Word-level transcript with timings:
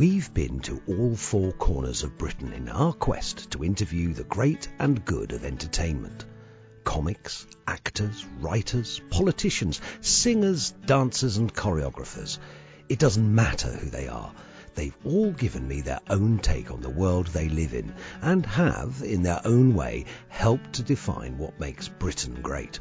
We've 0.00 0.32
been 0.32 0.60
to 0.60 0.80
all 0.88 1.14
four 1.14 1.52
corners 1.52 2.04
of 2.04 2.16
Britain 2.16 2.54
in 2.54 2.70
our 2.70 2.94
quest 2.94 3.50
to 3.50 3.62
interview 3.62 4.14
the 4.14 4.24
great 4.24 4.66
and 4.78 5.04
good 5.04 5.32
of 5.32 5.44
entertainment. 5.44 6.24
Comics, 6.84 7.46
actors, 7.66 8.24
writers, 8.38 9.02
politicians, 9.10 9.78
singers, 10.00 10.70
dancers 10.86 11.36
and 11.36 11.52
choreographers. 11.52 12.38
It 12.88 12.98
doesn't 12.98 13.34
matter 13.34 13.68
who 13.68 13.90
they 13.90 14.08
are. 14.08 14.32
They've 14.74 14.96
all 15.04 15.32
given 15.32 15.68
me 15.68 15.82
their 15.82 16.00
own 16.08 16.38
take 16.38 16.70
on 16.70 16.80
the 16.80 16.88
world 16.88 17.26
they 17.26 17.50
live 17.50 17.74
in 17.74 17.92
and 18.22 18.46
have, 18.46 19.02
in 19.02 19.22
their 19.22 19.42
own 19.44 19.74
way, 19.74 20.06
helped 20.30 20.72
to 20.76 20.82
define 20.82 21.36
what 21.36 21.60
makes 21.60 21.88
Britain 21.88 22.38
great. 22.40 22.80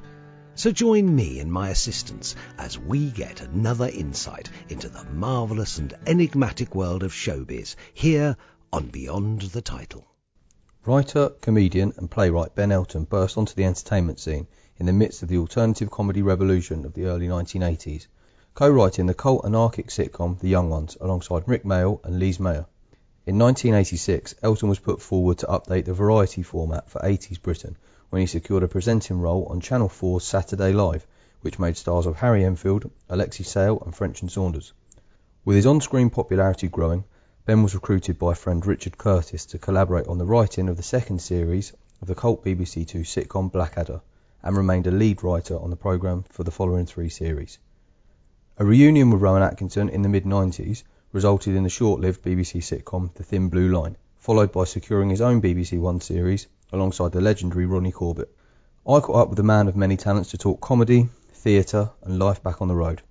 So 0.59 0.73
join 0.73 1.15
me 1.15 1.39
and 1.39 1.49
my 1.49 1.69
assistants 1.69 2.35
as 2.57 2.77
we 2.77 3.11
get 3.11 3.39
another 3.39 3.87
insight 3.87 4.49
into 4.67 4.89
the 4.89 5.05
marvellous 5.05 5.77
and 5.77 5.93
enigmatic 6.05 6.75
world 6.75 7.01
of 7.01 7.13
showbiz 7.13 7.77
here 7.93 8.35
on 8.73 8.87
Beyond 8.87 9.43
the 9.43 9.61
Title. 9.61 10.05
Writer, 10.85 11.29
comedian, 11.39 11.93
and 11.95 12.11
playwright 12.11 12.55
Ben 12.55 12.73
Elton 12.73 13.05
burst 13.05 13.37
onto 13.37 13.53
the 13.53 13.63
entertainment 13.63 14.19
scene 14.19 14.47
in 14.75 14.85
the 14.85 14.91
midst 14.91 15.23
of 15.23 15.29
the 15.29 15.37
alternative 15.37 15.89
comedy 15.91 16.21
revolution 16.21 16.83
of 16.83 16.93
the 16.93 17.05
early 17.05 17.29
1980s, 17.29 18.07
co 18.53 18.69
writing 18.69 19.05
the 19.05 19.13
cult 19.13 19.45
anarchic 19.45 19.87
sitcom 19.87 20.39
The 20.39 20.49
Young 20.49 20.69
Ones 20.69 20.97
alongside 20.99 21.47
Rik 21.47 21.63
Mayall 21.63 22.01
and 22.03 22.19
Lise 22.19 22.41
Mayer. 22.41 22.65
In 23.25 23.39
1986, 23.39 24.35
Elton 24.43 24.67
was 24.67 24.79
put 24.79 25.01
forward 25.01 25.37
to 25.37 25.45
update 25.45 25.85
the 25.85 25.93
variety 25.93 26.43
format 26.43 26.89
for 26.89 26.99
80s 26.99 27.41
Britain 27.41 27.77
when 28.09 28.21
he 28.21 28.25
secured 28.25 28.63
a 28.63 28.67
presenting 28.67 29.19
role 29.19 29.45
on 29.51 29.61
Channel 29.61 29.89
4's 29.89 30.23
Saturday 30.23 30.73
Live, 30.73 31.05
which 31.41 31.59
made 31.59 31.77
stars 31.77 32.05
of 32.05 32.15
Harry 32.17 32.43
Enfield, 32.43 32.89
Alexei 33.07 33.43
Sayle, 33.43 33.81
and 33.85 33.95
French 33.95 34.21
and 34.21 34.31
Saunders. 34.31 34.73
With 35.45 35.55
his 35.55 35.65
on 35.65 35.79
screen 35.79 36.09
popularity 36.09 36.67
growing, 36.67 37.03
Ben 37.45 37.63
was 37.63 37.75
recruited 37.75 38.19
by 38.19 38.33
friend 38.33 38.65
Richard 38.65 38.97
Curtis 38.97 39.45
to 39.47 39.59
collaborate 39.59 40.07
on 40.07 40.17
the 40.17 40.25
writing 40.25 40.69
of 40.69 40.77
the 40.77 40.83
second 40.83 41.21
series 41.21 41.73
of 42.01 42.07
the 42.07 42.15
cult 42.15 42.43
BBC 42.43 42.87
Two 42.87 43.01
sitcom 43.01 43.51
Blackadder, 43.51 44.01
and 44.41 44.57
remained 44.57 44.87
a 44.87 44.91
lead 44.91 45.23
writer 45.23 45.57
on 45.59 45.69
the 45.69 45.75
programme 45.75 46.23
for 46.29 46.43
the 46.43 46.51
following 46.51 46.85
three 46.85 47.09
series. 47.09 47.59
A 48.57 48.65
reunion 48.65 49.09
with 49.11 49.21
Rowan 49.21 49.43
Atkinson 49.43 49.89
in 49.89 50.01
the 50.01 50.09
mid 50.09 50.25
90s 50.25 50.83
resulted 51.11 51.55
in 51.55 51.63
the 51.63 51.69
short 51.69 52.01
lived 52.01 52.21
BBC 52.23 52.61
sitcom 52.61 53.13
The 53.13 53.23
Thin 53.23 53.49
Blue 53.49 53.69
Line, 53.69 53.97
followed 54.17 54.51
by 54.51 54.63
securing 54.63 55.09
his 55.09 55.21
own 55.21 55.41
BBC 55.41 55.79
One 55.79 56.01
series 56.01 56.47
alongside 56.71 57.11
the 57.11 57.21
legendary 57.21 57.65
Ronnie 57.65 57.91
Corbett. 57.91 58.33
I 58.87 58.99
caught 58.99 59.15
up 59.15 59.29
with 59.29 59.39
a 59.39 59.43
man 59.43 59.67
of 59.67 59.75
many 59.75 59.97
talents 59.97 60.31
to 60.31 60.37
talk 60.37 60.61
comedy, 60.61 61.09
theatre, 61.33 61.89
and 62.03 62.19
life 62.19 62.41
back 62.43 62.61
on 62.61 62.67
the 62.67 62.75
road. 62.75 63.01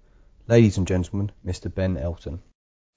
Ladies 0.46 0.78
and 0.78 0.86
gentlemen, 0.86 1.30
Mr. 1.44 1.72
Ben 1.72 1.96
Elton. 1.96 2.40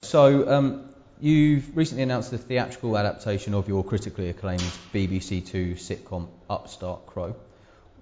So, 0.02 0.48
um, 0.48 0.88
you've 1.20 1.76
recently 1.76 2.02
announced 2.02 2.30
the 2.30 2.38
theatrical 2.38 2.96
adaptation 2.96 3.54
of 3.54 3.68
your 3.68 3.84
critically 3.84 4.30
acclaimed 4.30 4.62
BBC 4.92 5.46
Two 5.46 5.74
sitcom 5.74 6.28
Upstart 6.48 7.06
Crow. 7.06 7.36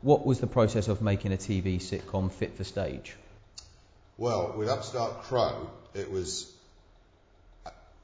What 0.03 0.25
was 0.25 0.41
the 0.41 0.47
process 0.47 0.89
of 0.89 1.03
making 1.03 1.33
a 1.33 1.37
TV 1.37 1.77
sitcom 1.77 2.33
fit 2.33 2.57
for 2.57 2.65
stage? 2.65 3.17
Well, 4.17 4.55
with 4.57 4.69
Upstart 4.69 5.23
Crow, 5.23 5.69
it 5.95 6.11
was 6.11 6.50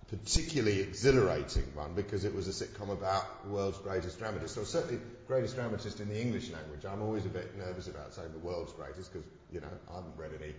particularly 0.09 0.81
exhilarating 0.81 1.65
one 1.75 1.93
because 1.95 2.25
it 2.25 2.35
was 2.35 2.47
a 2.47 2.65
sitcom 2.65 2.91
about 2.93 3.45
the 3.45 3.53
world's 3.53 3.79
greatest 3.79 4.19
dramatist, 4.19 4.57
or 4.57 4.65
certainly 4.65 5.01
greatest 5.27 5.57
dramatist 5.57 6.01
in 6.01 6.09
the 6.09 6.21
English 6.21 6.51
language. 6.51 6.85
I'm 6.85 7.03
always 7.03 7.27
a 7.27 7.29
bit 7.29 7.57
nervous 7.59 7.89
about 7.89 8.15
saying 8.15 8.31
the 8.33 8.39
world's 8.39 8.73
greatest 8.73 9.13
because 9.13 9.27
you 9.53 9.61
know 9.61 9.67
I 9.91 9.97
haven't 9.97 10.17
read 10.17 10.31
any 10.41 10.55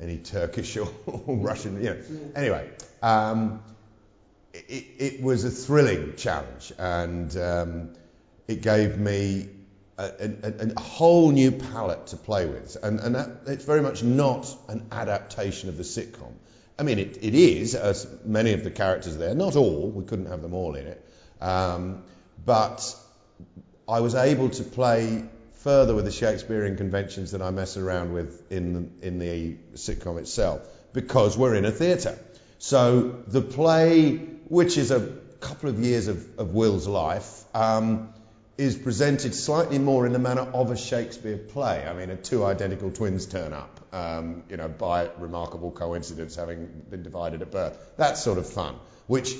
any 0.00 0.18
Turkish 0.18 0.76
or, 0.78 0.88
Russian. 1.26 1.82
You 1.82 1.90
know. 1.90 2.02
Anyway, 2.34 2.70
um, 3.02 3.62
it, 4.54 4.86
it, 4.98 5.22
was 5.22 5.44
a 5.44 5.50
thrilling 5.50 6.16
challenge, 6.16 6.72
and 6.78 7.36
um, 7.36 7.90
it 8.48 8.62
gave 8.62 8.98
me 8.98 9.50
a, 9.98 10.30
a, 10.42 10.72
a, 10.76 10.80
whole 10.80 11.30
new 11.30 11.52
palette 11.52 12.08
to 12.08 12.16
play 12.16 12.46
with, 12.46 12.76
and, 12.82 13.00
and 13.00 13.14
that, 13.14 13.30
it's 13.46 13.64
very 13.64 13.82
much 13.82 14.02
not 14.02 14.54
an 14.68 14.86
adaptation 14.90 15.68
of 15.68 15.76
the 15.76 15.82
sitcom. 15.82 16.32
I 16.78 16.82
mean, 16.82 16.98
it, 16.98 17.18
it 17.22 17.34
is, 17.34 17.74
as 17.74 18.06
many 18.24 18.52
of 18.52 18.62
the 18.62 18.70
characters 18.70 19.16
there, 19.16 19.34
not 19.34 19.56
all, 19.56 19.90
we 19.90 20.04
couldn't 20.04 20.26
have 20.26 20.42
them 20.42 20.52
all 20.52 20.74
in 20.74 20.86
it, 20.86 21.06
um, 21.40 22.02
but 22.44 22.94
I 23.88 24.00
was 24.00 24.14
able 24.14 24.50
to 24.50 24.62
play 24.62 25.24
further 25.54 25.94
with 25.94 26.04
the 26.04 26.12
Shakespearean 26.12 26.76
conventions 26.76 27.32
that 27.32 27.42
I 27.42 27.50
mess 27.50 27.76
around 27.76 28.12
with 28.12 28.52
in 28.52 28.72
the, 28.72 29.06
in 29.06 29.18
the 29.18 29.56
sitcom 29.74 30.18
itself 30.18 30.60
because 30.92 31.36
we're 31.36 31.54
in 31.54 31.64
a 31.64 31.70
theatre. 31.70 32.18
So 32.58 33.22
the 33.26 33.42
play, 33.42 34.16
which 34.48 34.76
is 34.76 34.90
a 34.90 35.14
couple 35.40 35.68
of 35.68 35.80
years 35.80 36.08
of, 36.08 36.38
of 36.38 36.54
Will's 36.54 36.86
life, 36.86 37.44
um, 37.54 38.12
is 38.58 38.74
presented 38.76 39.34
slightly 39.34 39.78
more 39.78 40.06
in 40.06 40.12
the 40.12 40.18
manner 40.18 40.40
of 40.40 40.70
a 40.70 40.76
Shakespeare 40.76 41.36
play. 41.36 41.86
I 41.86 41.92
mean, 41.92 42.16
two 42.22 42.44
identical 42.44 42.90
twins 42.90 43.26
turn 43.26 43.52
up, 43.52 43.80
um, 43.92 44.44
you 44.48 44.56
know, 44.56 44.68
by 44.68 45.10
remarkable 45.18 45.70
coincidence, 45.70 46.36
having 46.36 46.66
been 46.88 47.02
divided 47.02 47.42
at 47.42 47.50
birth. 47.50 47.78
That 47.98 48.16
sort 48.16 48.38
of 48.38 48.48
fun, 48.48 48.76
which 49.06 49.34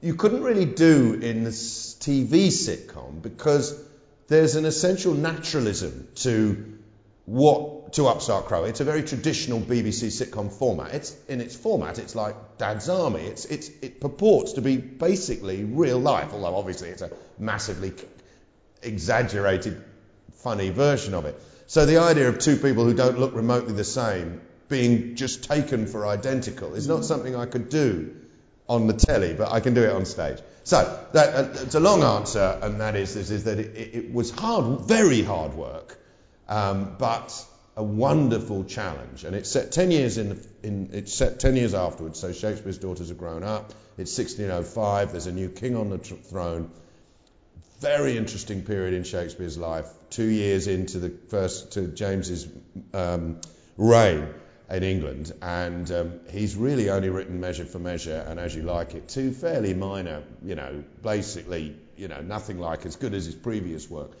you 0.00 0.14
couldn't 0.14 0.42
really 0.42 0.64
do 0.64 1.14
in 1.14 1.44
this 1.44 1.94
TV 2.00 2.48
sitcom 2.48 3.22
because 3.22 3.78
there's 4.26 4.56
an 4.56 4.64
essential 4.64 5.14
naturalism 5.14 6.08
to 6.16 6.78
what 7.26 7.92
to 7.92 8.06
Upstart 8.06 8.46
Crow. 8.46 8.64
It's 8.64 8.80
a 8.80 8.84
very 8.84 9.02
traditional 9.02 9.60
BBC 9.60 10.08
sitcom 10.08 10.52
format. 10.52 10.94
It's 10.94 11.16
in 11.28 11.40
its 11.40 11.56
format. 11.56 11.98
It's 11.98 12.14
like 12.14 12.58
Dad's 12.58 12.88
Army. 12.88 13.22
It's, 13.22 13.44
it's 13.44 13.68
it 13.82 14.00
purports 14.00 14.54
to 14.54 14.62
be 14.62 14.76
basically 14.76 15.64
real 15.64 15.98
life, 15.98 16.32
although 16.32 16.56
obviously 16.56 16.88
it's 16.88 17.02
a 17.02 17.10
massively 17.38 17.92
exaggerated, 18.82 19.82
funny 20.42 20.70
version 20.70 21.14
of 21.14 21.24
it. 21.24 21.40
So 21.66 21.86
the 21.86 21.98
idea 21.98 22.28
of 22.28 22.38
two 22.38 22.56
people 22.56 22.84
who 22.84 22.94
don't 22.94 23.18
look 23.18 23.34
remotely 23.34 23.74
the 23.74 23.84
same 23.84 24.40
being 24.68 25.16
just 25.16 25.44
taken 25.44 25.86
for 25.86 26.06
identical 26.06 26.74
is 26.74 26.88
not 26.88 27.04
something 27.04 27.36
I 27.36 27.46
could 27.46 27.68
do 27.68 28.16
on 28.68 28.86
the 28.86 28.92
telly, 28.92 29.34
but 29.34 29.50
I 29.50 29.60
can 29.60 29.74
do 29.74 29.82
it 29.82 29.90
on 29.90 30.04
stage. 30.04 30.38
So 30.62 31.06
that, 31.12 31.34
uh, 31.34 31.48
it's 31.62 31.74
a 31.74 31.80
long 31.80 32.02
answer, 32.02 32.58
and 32.62 32.80
that 32.80 32.94
is, 32.94 33.16
is, 33.16 33.30
is 33.30 33.44
that 33.44 33.58
it, 33.58 33.94
it, 33.94 34.12
was 34.12 34.30
hard, 34.30 34.82
very 34.82 35.22
hard 35.22 35.54
work, 35.54 35.98
um, 36.48 36.94
but 36.98 37.34
a 37.76 37.82
wonderful 37.82 38.64
challenge. 38.64 39.24
And 39.24 39.34
it's 39.34 39.50
set 39.50 39.72
10 39.72 39.90
years 39.90 40.18
in, 40.18 40.40
in, 40.62 40.90
it's 40.92 41.12
set 41.12 41.40
10 41.40 41.56
years 41.56 41.74
afterwards. 41.74 42.20
So 42.20 42.32
Shakespeare's 42.32 42.78
daughters 42.78 43.08
have 43.08 43.18
grown 43.18 43.42
up. 43.42 43.72
It's 43.98 44.16
1605. 44.16 45.12
There's 45.12 45.26
a 45.26 45.32
new 45.32 45.48
king 45.48 45.76
on 45.76 45.90
the 45.90 45.98
tr- 45.98 46.14
throne 46.14 46.70
very 47.80 48.18
interesting 48.18 48.62
period 48.62 48.92
in 48.92 49.04
Shakespeare's 49.04 49.56
life, 49.56 49.86
two 50.10 50.26
years 50.26 50.66
into 50.66 50.98
the 50.98 51.10
first 51.28 51.72
to 51.72 51.88
James's 51.88 52.46
um, 52.92 53.40
reign 53.78 54.28
in 54.70 54.82
England, 54.82 55.32
and 55.40 55.90
um, 55.90 56.20
he's 56.30 56.54
really 56.56 56.90
only 56.90 57.08
written 57.08 57.40
Measure 57.40 57.64
for 57.64 57.78
Measure 57.78 58.24
and 58.28 58.38
As 58.38 58.54
You 58.54 58.62
Like 58.62 58.94
It, 58.94 59.08
two 59.08 59.32
fairly 59.32 59.72
minor, 59.72 60.22
you 60.44 60.54
know, 60.54 60.84
basically, 61.02 61.74
you 61.96 62.06
know, 62.06 62.20
nothing 62.20 62.58
like 62.58 62.84
as 62.84 62.96
good 62.96 63.14
as 63.14 63.24
his 63.24 63.34
previous 63.34 63.90
work. 63.90 64.12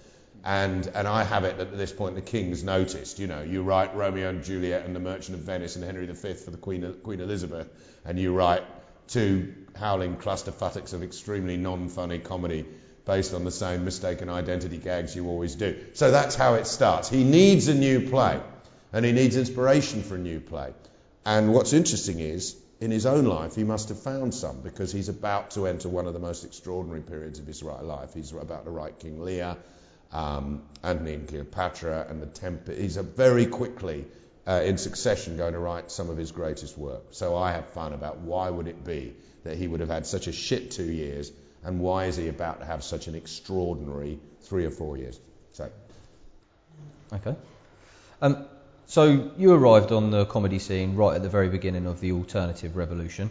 And 0.42 0.86
and 0.94 1.06
I 1.06 1.22
have 1.24 1.44
it 1.44 1.58
that 1.58 1.68
at 1.68 1.76
this 1.76 1.92
point 1.92 2.14
the 2.14 2.22
King's 2.22 2.64
noticed, 2.64 3.18
you 3.18 3.26
know, 3.26 3.42
you 3.42 3.62
write 3.62 3.94
Romeo 3.94 4.30
and 4.30 4.42
Juliet 4.42 4.86
and 4.86 4.96
The 4.96 5.00
Merchant 5.00 5.36
of 5.36 5.44
Venice 5.44 5.76
and 5.76 5.84
Henry 5.84 6.06
V 6.06 6.32
for 6.32 6.50
the 6.50 6.56
Queen 6.56 6.94
Queen 7.04 7.20
Elizabeth, 7.20 7.68
and 8.06 8.18
you 8.18 8.34
write 8.34 8.62
two 9.06 9.54
howling 9.76 10.16
clusterfucks 10.16 10.94
of 10.94 11.02
extremely 11.02 11.58
non-funny 11.58 12.20
comedy 12.20 12.64
based 13.10 13.34
on 13.34 13.42
the 13.42 13.50
same 13.50 13.84
mistaken 13.84 14.28
identity 14.28 14.76
gags 14.76 15.16
you 15.16 15.26
always 15.26 15.56
do. 15.56 15.76
So 15.94 16.12
that's 16.12 16.36
how 16.36 16.54
it 16.54 16.68
starts. 16.68 17.08
He 17.08 17.24
needs 17.24 17.66
a 17.66 17.74
new 17.74 18.08
play, 18.08 18.40
and 18.92 19.04
he 19.04 19.10
needs 19.10 19.36
inspiration 19.36 20.04
for 20.04 20.14
a 20.14 20.18
new 20.18 20.38
play. 20.38 20.72
And 21.26 21.52
what's 21.52 21.72
interesting 21.72 22.20
is, 22.20 22.54
in 22.80 22.92
his 22.92 23.06
own 23.06 23.24
life, 23.24 23.56
he 23.56 23.64
must 23.64 23.88
have 23.88 24.00
found 24.00 24.32
some 24.32 24.60
because 24.60 24.92
he's 24.92 25.08
about 25.08 25.50
to 25.56 25.66
enter 25.66 25.88
one 25.88 26.06
of 26.06 26.12
the 26.12 26.20
most 26.20 26.44
extraordinary 26.44 27.00
periods 27.00 27.40
of 27.40 27.48
his 27.48 27.64
life. 27.64 28.14
He's 28.14 28.32
about 28.32 28.64
to 28.66 28.70
write 28.70 29.00
King 29.00 29.20
Lear, 29.24 29.56
um, 30.12 30.62
Antony 30.84 31.14
and 31.14 31.26
Cleopatra, 31.26 32.06
and 32.08 32.22
the 32.22 32.26
Tempest. 32.26 32.80
He's 32.80 32.96
very 32.96 33.46
quickly, 33.46 34.06
uh, 34.46 34.62
in 34.64 34.78
succession, 34.78 35.36
going 35.36 35.54
to 35.54 35.58
write 35.58 35.90
some 35.90 36.10
of 36.10 36.16
his 36.16 36.30
greatest 36.30 36.78
work. 36.78 37.06
So 37.10 37.36
I 37.36 37.50
have 37.50 37.70
fun 37.70 37.92
about 37.92 38.18
why 38.18 38.48
would 38.48 38.68
it 38.68 38.84
be 38.84 39.16
that 39.42 39.56
he 39.56 39.66
would 39.66 39.80
have 39.80 39.90
had 39.90 40.06
such 40.06 40.28
a 40.28 40.32
shit 40.32 40.70
two 40.70 40.90
years 41.04 41.32
and 41.64 41.80
why 41.80 42.06
is 42.06 42.16
he 42.16 42.28
about 42.28 42.60
to 42.60 42.66
have 42.66 42.82
such 42.82 43.06
an 43.06 43.14
extraordinary 43.14 44.18
three 44.42 44.64
or 44.64 44.70
four 44.70 44.96
years? 44.96 45.18
So. 45.52 45.70
Okay. 47.12 47.36
Um, 48.22 48.44
so 48.86 49.30
you 49.36 49.52
arrived 49.52 49.92
on 49.92 50.10
the 50.10 50.24
comedy 50.26 50.58
scene 50.58 50.96
right 50.96 51.14
at 51.14 51.22
the 51.22 51.28
very 51.28 51.48
beginning 51.48 51.86
of 51.86 52.00
the 52.00 52.12
alternative 52.12 52.76
revolution. 52.76 53.30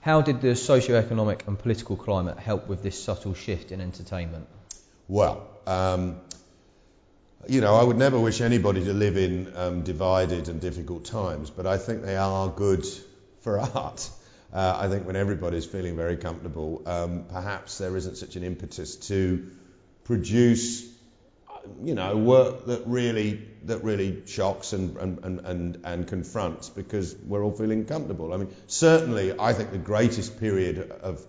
How 0.00 0.22
did 0.22 0.40
the 0.40 0.56
socio-economic 0.56 1.46
and 1.46 1.58
political 1.58 1.96
climate 1.96 2.38
help 2.38 2.68
with 2.68 2.82
this 2.82 3.02
subtle 3.02 3.34
shift 3.34 3.70
in 3.70 3.80
entertainment? 3.80 4.46
Well, 5.08 5.46
um, 5.66 6.20
you 7.48 7.60
know, 7.60 7.74
I 7.74 7.82
would 7.82 7.98
never 7.98 8.18
wish 8.18 8.40
anybody 8.40 8.84
to 8.84 8.92
live 8.92 9.16
in 9.16 9.52
um, 9.56 9.82
divided 9.82 10.48
and 10.48 10.60
difficult 10.60 11.04
times, 11.04 11.50
but 11.50 11.66
I 11.66 11.78
think 11.78 12.02
they 12.02 12.16
are 12.16 12.48
good 12.48 12.86
for 13.40 13.58
art. 13.58 14.08
Uh, 14.52 14.76
I 14.78 14.88
think 14.88 15.06
when 15.06 15.16
everybody's 15.16 15.66
feeling 15.66 15.96
very 15.96 16.16
comfortable, 16.16 16.82
um, 16.86 17.24
perhaps 17.28 17.78
there 17.78 17.96
isn't 17.96 18.16
such 18.16 18.36
an 18.36 18.42
impetus 18.42 18.96
to 19.08 19.50
produce, 20.04 20.84
you 21.84 21.94
know, 21.94 22.16
work 22.16 22.66
that 22.66 22.82
really 22.86 23.46
that 23.64 23.84
really 23.84 24.22
shocks 24.26 24.72
and, 24.72 24.96
and, 24.96 25.40
and, 25.44 25.80
and, 25.84 26.08
confronts 26.08 26.70
because 26.70 27.14
we're 27.14 27.44
all 27.44 27.52
feeling 27.52 27.84
comfortable. 27.84 28.32
I 28.32 28.38
mean, 28.38 28.54
certainly, 28.66 29.38
I 29.38 29.52
think 29.52 29.70
the 29.70 29.78
greatest 29.78 30.40
period 30.40 30.90
of 31.02 31.24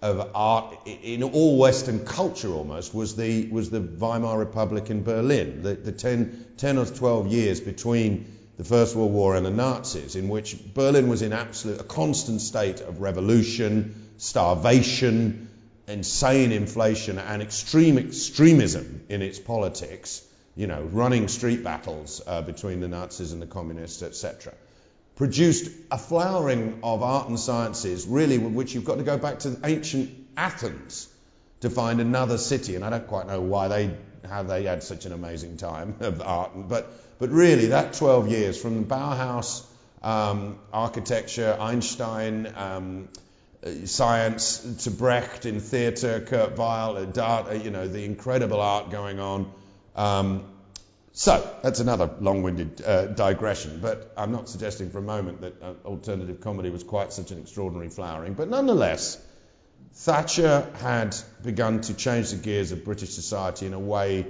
of 0.00 0.30
art 0.34 0.78
in 0.86 1.24
all 1.24 1.58
Western 1.58 2.04
culture 2.04 2.48
almost 2.48 2.94
was 2.94 3.16
the 3.16 3.48
was 3.50 3.70
the 3.70 3.80
Weimar 3.80 4.38
Republic 4.38 4.90
in 4.90 5.02
Berlin. 5.02 5.62
The, 5.62 5.74
the 5.74 5.92
10, 5.92 6.46
10 6.56 6.78
or 6.78 6.86
12 6.86 7.26
years 7.28 7.60
between 7.60 8.37
the 8.58 8.64
First 8.64 8.94
World 8.94 9.12
War 9.12 9.36
and 9.36 9.46
the 9.46 9.50
Nazis, 9.50 10.14
in 10.16 10.28
which 10.28 10.56
Berlin 10.74 11.08
was 11.08 11.22
in 11.22 11.32
absolute 11.32 11.80
a 11.80 11.84
constant 11.84 12.42
state 12.42 12.80
of 12.82 13.00
revolution, 13.00 14.10
starvation, 14.18 15.48
insane 15.86 16.52
inflation, 16.52 17.18
and 17.18 17.40
extreme 17.40 17.96
extremism 17.96 19.06
in 19.08 19.22
its 19.22 19.38
politics. 19.38 20.22
You 20.56 20.66
know, 20.66 20.82
running 20.82 21.28
street 21.28 21.64
battles 21.64 22.20
uh, 22.26 22.42
between 22.42 22.80
the 22.80 22.88
Nazis 22.88 23.32
and 23.32 23.40
the 23.40 23.46
communists, 23.46 24.02
etc 24.02 24.52
produced 25.18 25.68
a 25.90 25.98
flowering 25.98 26.78
of 26.84 27.02
art 27.02 27.28
and 27.28 27.38
sciences, 27.40 28.06
really, 28.06 28.38
with 28.38 28.52
which 28.52 28.72
you've 28.72 28.84
got 28.84 28.98
to 28.98 29.02
go 29.02 29.18
back 29.18 29.40
to 29.40 29.58
ancient 29.64 30.10
Athens 30.36 31.08
to 31.60 31.68
find 31.68 32.00
another 32.00 32.38
city. 32.38 32.76
And 32.76 32.84
I 32.84 32.90
don't 32.90 33.08
quite 33.08 33.26
know 33.26 33.40
why 33.40 33.66
they, 33.66 33.96
how 34.28 34.44
they 34.44 34.62
had 34.62 34.84
such 34.84 35.06
an 35.06 35.12
amazing 35.12 35.56
time 35.56 35.96
of 35.98 36.22
art. 36.22 36.52
But, 36.68 36.88
but 37.18 37.30
really, 37.30 37.68
that 37.68 37.94
12 37.94 38.28
years 38.28 38.60
from 38.60 38.82
the 38.82 38.86
Bauhaus, 38.86 39.64
um, 40.02 40.58
architecture, 40.72 41.56
Einstein, 41.58 42.52
um, 42.56 43.08
science, 43.84 44.84
to 44.84 44.90
Brecht 44.90 45.44
in 45.44 45.60
theatre, 45.60 46.20
Kurt 46.20 46.56
Weill, 46.56 47.06
Dart, 47.06 47.64
you 47.64 47.70
know, 47.70 47.88
the 47.88 48.04
incredible 48.04 48.60
art 48.60 48.90
going 48.90 49.18
on. 49.18 49.52
Um, 49.96 50.44
so, 51.12 51.44
that's 51.64 51.80
another 51.80 52.08
long 52.20 52.44
winded 52.44 52.80
uh, 52.80 53.06
digression, 53.06 53.80
but 53.82 54.12
I'm 54.16 54.30
not 54.30 54.48
suggesting 54.48 54.90
for 54.90 54.98
a 54.98 55.02
moment 55.02 55.40
that 55.40 55.60
uh, 55.60 55.74
alternative 55.84 56.40
comedy 56.40 56.70
was 56.70 56.84
quite 56.84 57.12
such 57.12 57.32
an 57.32 57.40
extraordinary 57.40 57.90
flowering. 57.90 58.34
But 58.34 58.48
nonetheless, 58.48 59.20
Thatcher 59.94 60.70
had 60.80 61.16
begun 61.42 61.80
to 61.80 61.94
change 61.94 62.30
the 62.30 62.36
gears 62.36 62.70
of 62.70 62.84
British 62.84 63.10
society 63.10 63.66
in 63.66 63.72
a 63.72 63.80
way 63.80 64.26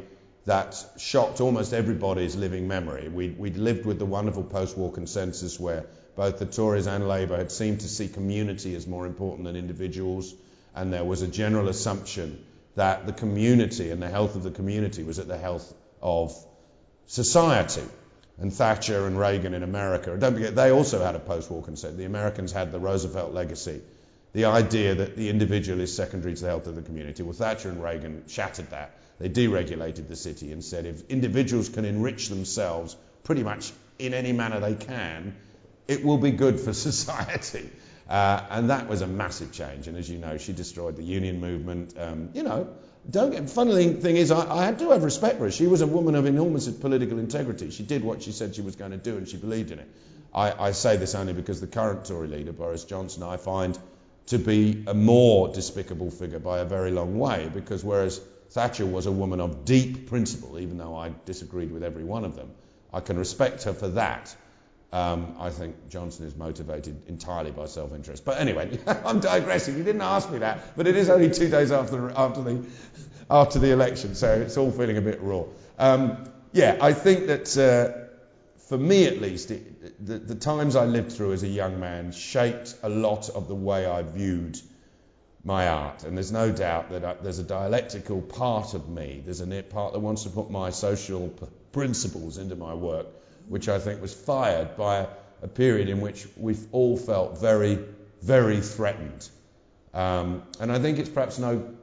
that 0.49 0.83
shocked 0.97 1.43
almost 1.43 1.75
everybody's 1.75 2.35
living 2.35 2.67
memory. 2.69 3.06
We'd, 3.09 3.39
we'd 3.39 3.59
lived 3.59 3.85
with 3.85 3.99
the 3.99 4.06
wonderful 4.06 4.43
post 4.43 4.79
war 4.79 4.91
consensus 4.91 5.61
where 5.61 5.85
both 6.17 6.39
the 6.39 6.47
Tories 6.47 6.87
and 6.87 7.06
Labour 7.06 7.37
had 7.37 7.53
seemed 7.53 7.81
to 7.81 7.89
see 7.89 8.09
community 8.09 8.75
as 8.75 8.87
more 8.87 9.05
important 9.05 9.45
than 9.45 9.56
individuals, 9.56 10.35
and 10.75 10.91
there 10.91 11.05
was 11.05 11.21
a 11.21 11.29
general 11.29 11.69
assumption 11.69 12.43
that 12.77 13.06
the 13.06 13.12
community 13.12 13.91
and 13.91 14.00
the 14.00 14.09
health 14.09 14.37
of 14.37 14.43
the 14.43 14.50
community 14.50 15.03
was 15.03 15.19
at 15.19 15.29
the 15.29 15.37
health 15.37 15.71
of 16.00 16.35
society. 17.06 17.85
And 18.39 18.51
Thatcher 18.51 19.06
and 19.06 19.19
Reagan 19.19 19.53
in 19.53 19.62
America, 19.62 20.17
don't 20.17 20.33
forget, 20.33 20.56
they 20.56 20.71
also 20.71 21.05
had 21.05 21.15
a 21.15 21.19
post 21.19 21.51
war 21.51 21.62
consent. 21.62 21.99
The 21.99 22.06
Americans 22.06 22.53
had 22.53 22.73
the 22.73 22.79
Roosevelt 22.79 23.35
legacy, 23.35 23.83
the 24.33 24.47
idea 24.47 24.94
that 24.94 25.15
the 25.15 25.29
individual 25.29 25.81
is 25.81 25.94
secondary 25.94 26.35
to 26.35 26.41
the 26.41 26.49
health 26.49 26.67
of 26.69 26.75
the 26.75 26.83
community. 26.83 27.23
Well, 27.23 27.35
Thatcher 27.35 27.69
and 27.69 27.83
Reagan 27.83 28.25
shattered 28.29 28.71
that. 28.71 28.94
They 29.19 29.29
deregulated 29.29 30.09
the 30.09 30.17
city 30.17 30.53
and 30.53 30.65
said 30.65 30.87
if 30.87 31.09
individuals 31.09 31.69
can 31.69 31.85
enrich 31.85 32.29
themselves 32.29 32.97
pretty 33.25 33.43
much 33.43 33.73
in 33.99 34.15
any 34.15 34.32
manner 34.32 34.61
they 34.61 34.75
can, 34.75 35.37
it 35.88 36.05
will 36.05 36.19
be 36.19 36.31
good 36.31 36.61
for 36.61 36.73
society. 36.88 37.69
Uh, 38.09 38.43
and 38.50 38.70
that 38.70 38.88
was 38.88 39.03
a 39.03 39.06
massive 39.06 39.53
change. 39.53 39.87
And 39.87 39.97
as 39.97 40.09
you 40.09 40.19
know, 40.19 40.38
she 40.38 40.53
destroyed 40.53 40.97
the 40.97 41.03
union 41.03 41.41
movement. 41.41 41.94
Um, 41.99 42.31
you 42.32 42.43
know, 42.43 42.75
don't 43.11 43.32
get, 43.32 43.50
funny 43.50 43.93
thing 43.94 44.17
is, 44.17 44.31
I, 44.31 44.69
I 44.69 44.73
do 44.73 44.91
have 44.91 45.03
respect 45.05 45.38
for 45.38 45.44
her. 45.44 45.50
She 45.50 45.67
was 45.67 45.82
a 45.82 45.87
woman 45.87 46.15
of 46.15 46.25
enormous 46.25 46.69
political 46.69 47.19
integrity. 47.19 47.70
She 47.70 47.82
did 47.82 48.03
what 48.03 48.23
she 48.23 48.32
said 48.32 48.55
she 48.55 48.62
was 48.62 48.76
going 48.76 48.93
to 48.93 48.97
do, 48.97 49.17
and 49.17 49.29
she 49.29 49.37
believed 49.37 49.70
in 49.70 49.79
it. 49.79 49.88
I, 50.35 50.69
I 50.69 50.73
say 50.73 50.97
this 50.97 51.15
only 51.15 51.32
because 51.32 51.61
the 51.61 51.67
current 51.67 52.05
Tory 52.05 52.29
leader, 52.29 52.53
Boris 52.53 52.85
Johnson, 52.85 53.23
I 53.23 53.37
find 53.37 53.79
to 54.26 54.38
be 54.38 54.85
a 54.87 54.94
more 54.94 55.49
despicable 55.49 56.11
figure 56.11 56.38
by 56.38 56.61
a 56.61 56.65
very 56.65 56.91
long 56.91 57.19
way, 57.19 57.50
because 57.53 57.82
whereas 57.82 58.20
Thatcher 58.50 58.87
was 58.87 59.06
a 59.06 59.12
woman 59.12 59.41
of 59.41 59.65
deep 59.65 60.09
principle, 60.09 60.59
even 60.59 60.79
though 60.79 60.97
I 60.97 61.12
disagreed 61.27 61.71
with 61.71 61.83
every 61.83 62.05
one 62.05 62.25
of 62.25 62.35
them, 62.35 62.50
I 62.93 63.00
can 63.00 63.19
respect 63.19 63.65
her 63.65 63.75
for 63.75 63.89
that. 63.89 64.35
Um, 64.91 65.37
I 65.39 65.50
think 65.50 65.91
Johnson 65.91 66.27
is 66.27 66.35
motivated 66.35 67.09
entirely 67.09 67.50
by 67.50 67.67
self-interest. 67.67 68.25
But 68.25 68.41
anyway, 68.41 68.79
I'm 68.87 69.21
digressing. 69.21 69.77
You 69.77 69.85
didn't 69.85 70.00
ask 70.00 70.31
me 70.31 70.39
that, 70.39 70.77
but 70.77 70.87
it 70.87 70.97
is 70.97 71.11
only 71.11 71.29
two 71.29 71.50
days 71.50 71.71
after 71.71 72.11
after 72.17 72.43
the 72.43 72.65
after 73.31 73.59
the 73.59 73.73
election, 73.73 74.15
so 74.15 74.33
it's 74.41 74.56
all 74.56 74.71
feeling 74.71 74.97
a 74.97 75.03
bit 75.03 75.21
raw. 75.21 75.44
Um, 75.79 76.25
yeah, 76.53 76.79
I 76.81 76.94
think 76.94 77.27
that 77.27 77.59
uh, 77.59 78.09
for 78.69 78.79
me 78.79 79.05
at 79.06 79.21
least, 79.21 79.51
it, 79.51 80.05
the, 80.05 80.19
the 80.19 80.35
times 80.35 80.77
I 80.77 80.87
lived 80.87 81.12
through 81.12 81.33
as 81.33 81.43
a 81.43 81.49
young 81.49 81.79
man 81.79 82.12
shaped 82.12 82.75
a 82.83 82.89
lot 82.89 83.29
of 83.29 83.49
the 83.49 83.55
way 83.55 83.85
I 83.85 84.03
viewed 84.03 84.59
my 85.49 85.67
art. 85.67 86.05
And 86.05 86.17
there's 86.17 86.31
no 86.31 86.53
doubt 86.53 86.91
that 86.91 87.05
I, 87.05 87.15
there's 87.15 87.41
a 87.41 87.45
dialectical 87.45 88.23
part 88.23 88.75
of 88.75 88.89
me. 88.89 89.23
There's 89.25 89.41
a 89.41 89.62
part 89.62 89.95
that 89.95 89.99
wants 89.99 90.23
to 90.25 90.31
put 90.31 90.50
my 90.50 90.71
social 90.71 91.29
p- 91.29 91.47
principles 91.73 92.39
into 92.39 92.55
my 92.55 92.75
work 92.75 93.06
which 93.49 93.69
I 93.69 93.79
think 93.79 94.00
was 94.00 94.15
fired 94.15 94.77
by 94.77 94.99
a, 94.99 95.06
a 95.43 95.49
period 95.49 95.89
in 95.89 96.00
which 96.00 96.27
we've 96.37 96.67
all 96.73 96.97
felt 96.97 97.41
very, 97.41 97.79
very 98.23 98.61
threatened. 98.61 99.29
Um, 99.95 100.43
and 100.61 100.71
I 100.71 100.79
think 100.79 100.99
it's 100.99 101.09
perhaps 101.09 101.39
no 101.39 101.75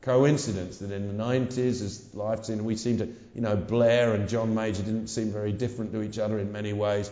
coincidence 0.00 0.78
that 0.78 0.90
in 0.90 1.16
the 1.16 1.22
90s, 1.22 1.82
as 1.82 2.14
life 2.14 2.44
seemed, 2.44 2.62
we 2.62 2.76
seemed 2.76 3.00
to, 3.00 3.06
you 3.34 3.42
know, 3.42 3.56
Blair 3.56 4.14
and 4.14 4.28
John 4.28 4.54
Major 4.54 4.82
didn't 4.82 5.08
seem 5.08 5.32
very 5.32 5.52
different 5.52 5.92
to 5.92 6.02
each 6.02 6.18
other 6.18 6.38
in 6.38 6.52
many 6.52 6.72
ways. 6.72 7.10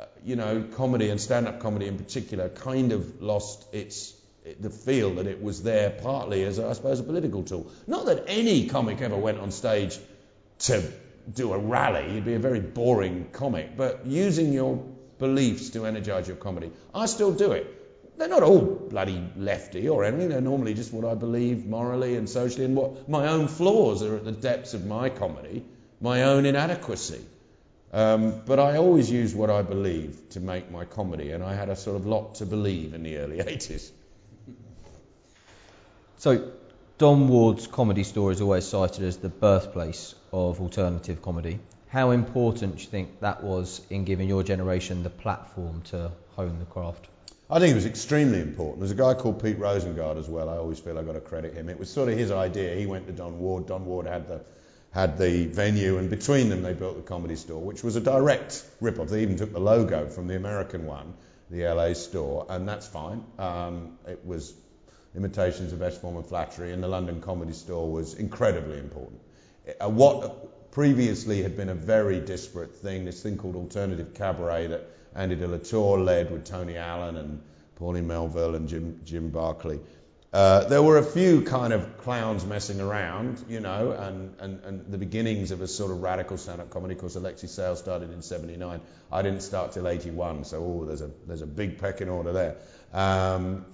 Uh, 0.00 0.06
you 0.24 0.36
know, 0.36 0.64
comedy 0.76 1.10
and 1.10 1.20
stand-up 1.20 1.60
comedy 1.60 1.86
in 1.86 1.98
particular 1.98 2.48
kind 2.48 2.92
of 2.92 3.22
lost 3.22 3.66
its 3.72 4.14
the 4.60 4.70
feel 4.70 5.14
that 5.14 5.26
it 5.26 5.42
was 5.42 5.62
there 5.62 5.90
partly 5.90 6.44
as, 6.44 6.58
I 6.58 6.72
suppose, 6.72 7.00
a 7.00 7.04
political 7.04 7.42
tool. 7.42 7.70
Not 7.86 8.06
that 8.06 8.24
any 8.26 8.68
comic 8.68 9.00
ever 9.00 9.16
went 9.16 9.38
on 9.38 9.50
stage 9.50 9.98
to 10.60 10.82
do 11.32 11.52
a 11.52 11.58
rally, 11.58 12.14
you'd 12.14 12.24
be 12.24 12.34
a 12.34 12.40
very 12.40 12.60
boring 12.60 13.28
comic. 13.32 13.76
But 13.76 14.06
using 14.06 14.52
your 14.52 14.84
beliefs 15.18 15.70
to 15.70 15.86
energize 15.86 16.26
your 16.26 16.36
comedy, 16.36 16.72
I 16.94 17.06
still 17.06 17.32
do 17.32 17.52
it. 17.52 18.18
They're 18.18 18.28
not 18.28 18.42
all 18.42 18.60
bloody 18.60 19.22
lefty 19.36 19.88
or 19.88 20.04
anything. 20.04 20.28
They're 20.28 20.40
normally 20.40 20.74
just 20.74 20.92
what 20.92 21.04
I 21.04 21.14
believe 21.14 21.64
morally 21.64 22.16
and 22.16 22.28
socially, 22.28 22.64
and 22.64 22.76
what 22.76 23.08
my 23.08 23.28
own 23.28 23.48
flaws 23.48 24.02
are 24.02 24.16
at 24.16 24.24
the 24.24 24.32
depths 24.32 24.74
of 24.74 24.84
my 24.84 25.08
comedy, 25.08 25.64
my 26.00 26.24
own 26.24 26.44
inadequacy. 26.46 27.20
Um, 27.92 28.42
but 28.46 28.58
I 28.58 28.76
always 28.76 29.10
use 29.10 29.34
what 29.34 29.50
I 29.50 29.62
believe 29.62 30.30
to 30.30 30.40
make 30.40 30.70
my 30.70 30.84
comedy, 30.84 31.30
and 31.30 31.44
I 31.44 31.54
had 31.54 31.68
a 31.68 31.76
sort 31.76 31.96
of 31.96 32.06
lot 32.06 32.36
to 32.36 32.46
believe 32.46 32.94
in 32.94 33.02
the 33.02 33.18
early 33.18 33.38
80s. 33.38 33.90
So, 36.22 36.52
Don 36.98 37.26
Ward's 37.26 37.66
comedy 37.66 38.04
store 38.04 38.30
is 38.30 38.40
always 38.40 38.64
cited 38.64 39.02
as 39.02 39.16
the 39.16 39.28
birthplace 39.28 40.14
of 40.32 40.60
alternative 40.60 41.20
comedy. 41.20 41.58
How 41.88 42.12
important 42.12 42.76
do 42.76 42.82
you 42.84 42.88
think 42.88 43.18
that 43.22 43.42
was 43.42 43.80
in 43.90 44.04
giving 44.04 44.28
your 44.28 44.44
generation 44.44 45.02
the 45.02 45.10
platform 45.10 45.82
to 45.86 46.12
hone 46.36 46.60
the 46.60 46.64
craft? 46.64 47.08
I 47.50 47.58
think 47.58 47.72
it 47.72 47.74
was 47.74 47.86
extremely 47.86 48.40
important. 48.40 48.78
There's 48.78 48.92
a 48.92 48.94
guy 48.94 49.14
called 49.14 49.42
Pete 49.42 49.58
Rosengard 49.58 50.16
as 50.16 50.28
well. 50.28 50.48
I 50.48 50.58
always 50.58 50.78
feel 50.78 50.96
I've 50.96 51.06
got 51.06 51.14
to 51.14 51.20
credit 51.20 51.54
him. 51.54 51.68
It 51.68 51.76
was 51.76 51.90
sort 51.90 52.08
of 52.08 52.16
his 52.16 52.30
idea. 52.30 52.76
He 52.76 52.86
went 52.86 53.08
to 53.08 53.12
Don 53.12 53.40
Ward. 53.40 53.66
Don 53.66 53.84
Ward 53.84 54.06
had 54.06 54.28
the 54.28 54.42
had 54.92 55.18
the 55.18 55.46
venue, 55.46 55.98
and 55.98 56.08
between 56.08 56.50
them 56.50 56.62
they 56.62 56.72
built 56.72 56.94
the 56.94 57.02
comedy 57.02 57.34
store, 57.34 57.60
which 57.60 57.82
was 57.82 57.96
a 57.96 58.00
direct 58.00 58.64
rip-off. 58.80 59.08
They 59.08 59.22
even 59.22 59.34
took 59.34 59.52
the 59.52 59.58
logo 59.58 60.08
from 60.08 60.28
the 60.28 60.36
American 60.36 60.86
one, 60.86 61.14
the 61.50 61.64
LA 61.64 61.94
store, 61.94 62.46
and 62.48 62.68
that's 62.68 62.86
fine. 62.86 63.24
Um, 63.40 63.98
it 64.06 64.24
was 64.24 64.54
imitations 65.16 65.72
of 65.72 65.78
best 65.78 66.00
form 66.00 66.22
flattery, 66.22 66.72
and 66.72 66.82
the 66.82 66.88
London 66.88 67.20
Comedy 67.20 67.52
Store 67.52 67.90
was 67.90 68.14
incredibly 68.14 68.78
important. 68.78 69.20
Uh, 69.80 69.88
what 69.88 70.70
previously 70.72 71.42
had 71.42 71.56
been 71.56 71.68
a 71.68 71.74
very 71.74 72.18
disparate 72.18 72.74
thing, 72.74 73.04
this 73.04 73.22
thing 73.22 73.36
called 73.36 73.56
alternative 73.56 74.14
cabaret 74.14 74.68
that 74.68 74.86
Andy 75.14 75.36
de 75.36 75.46
la 75.46 75.58
Tour 75.58 75.98
led 75.98 76.30
with 76.30 76.44
Tony 76.44 76.76
Allen 76.76 77.16
and 77.16 77.42
Pauline 77.76 78.06
Melville 78.06 78.54
and 78.54 78.68
Jim, 78.68 79.00
Jim 79.04 79.28
Barclay. 79.30 79.78
Uh, 80.32 80.64
there 80.68 80.82
were 80.82 80.96
a 80.96 81.04
few 81.04 81.42
kind 81.42 81.74
of 81.74 81.98
clowns 81.98 82.46
messing 82.46 82.80
around, 82.80 83.44
you 83.50 83.60
know, 83.60 83.90
and, 83.92 84.34
and, 84.40 84.64
and 84.64 84.90
the 84.90 84.96
beginnings 84.96 85.50
of 85.50 85.60
a 85.60 85.68
sort 85.68 85.90
of 85.90 86.02
radical 86.02 86.38
stand-up 86.38 86.70
comedy. 86.70 86.94
Of 86.94 87.00
course, 87.00 87.16
Alexei 87.16 87.48
Sayle 87.48 87.76
started 87.76 88.10
in 88.10 88.22
79. 88.22 88.80
I 89.12 89.22
didn't 89.22 89.42
start 89.42 89.72
till 89.72 89.86
81, 89.86 90.44
so 90.44 90.56
oh, 90.56 90.86
there's 90.86 91.02
a, 91.02 91.10
there's 91.26 91.42
a 91.42 91.46
big 91.46 91.76
pecking 91.76 92.08
order 92.08 92.32
there. 92.32 92.56
Um, 92.94 93.66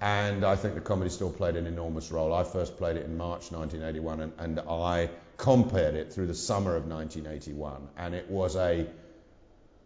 and 0.00 0.44
I 0.44 0.56
think 0.56 0.74
the 0.74 0.80
Comedy 0.80 1.10
Store 1.10 1.30
played 1.30 1.56
an 1.56 1.66
enormous 1.66 2.10
role. 2.10 2.32
I 2.32 2.44
first 2.44 2.76
played 2.76 2.96
it 2.96 3.04
in 3.04 3.16
March 3.16 3.52
1981, 3.52 4.20
and, 4.20 4.32
and 4.38 4.60
I 4.60 5.10
compared 5.36 5.94
it 5.94 6.12
through 6.12 6.26
the 6.26 6.34
summer 6.34 6.76
of 6.76 6.86
1981, 6.86 7.88
and 7.96 8.14
it 8.14 8.30
was 8.30 8.56
a 8.56 8.86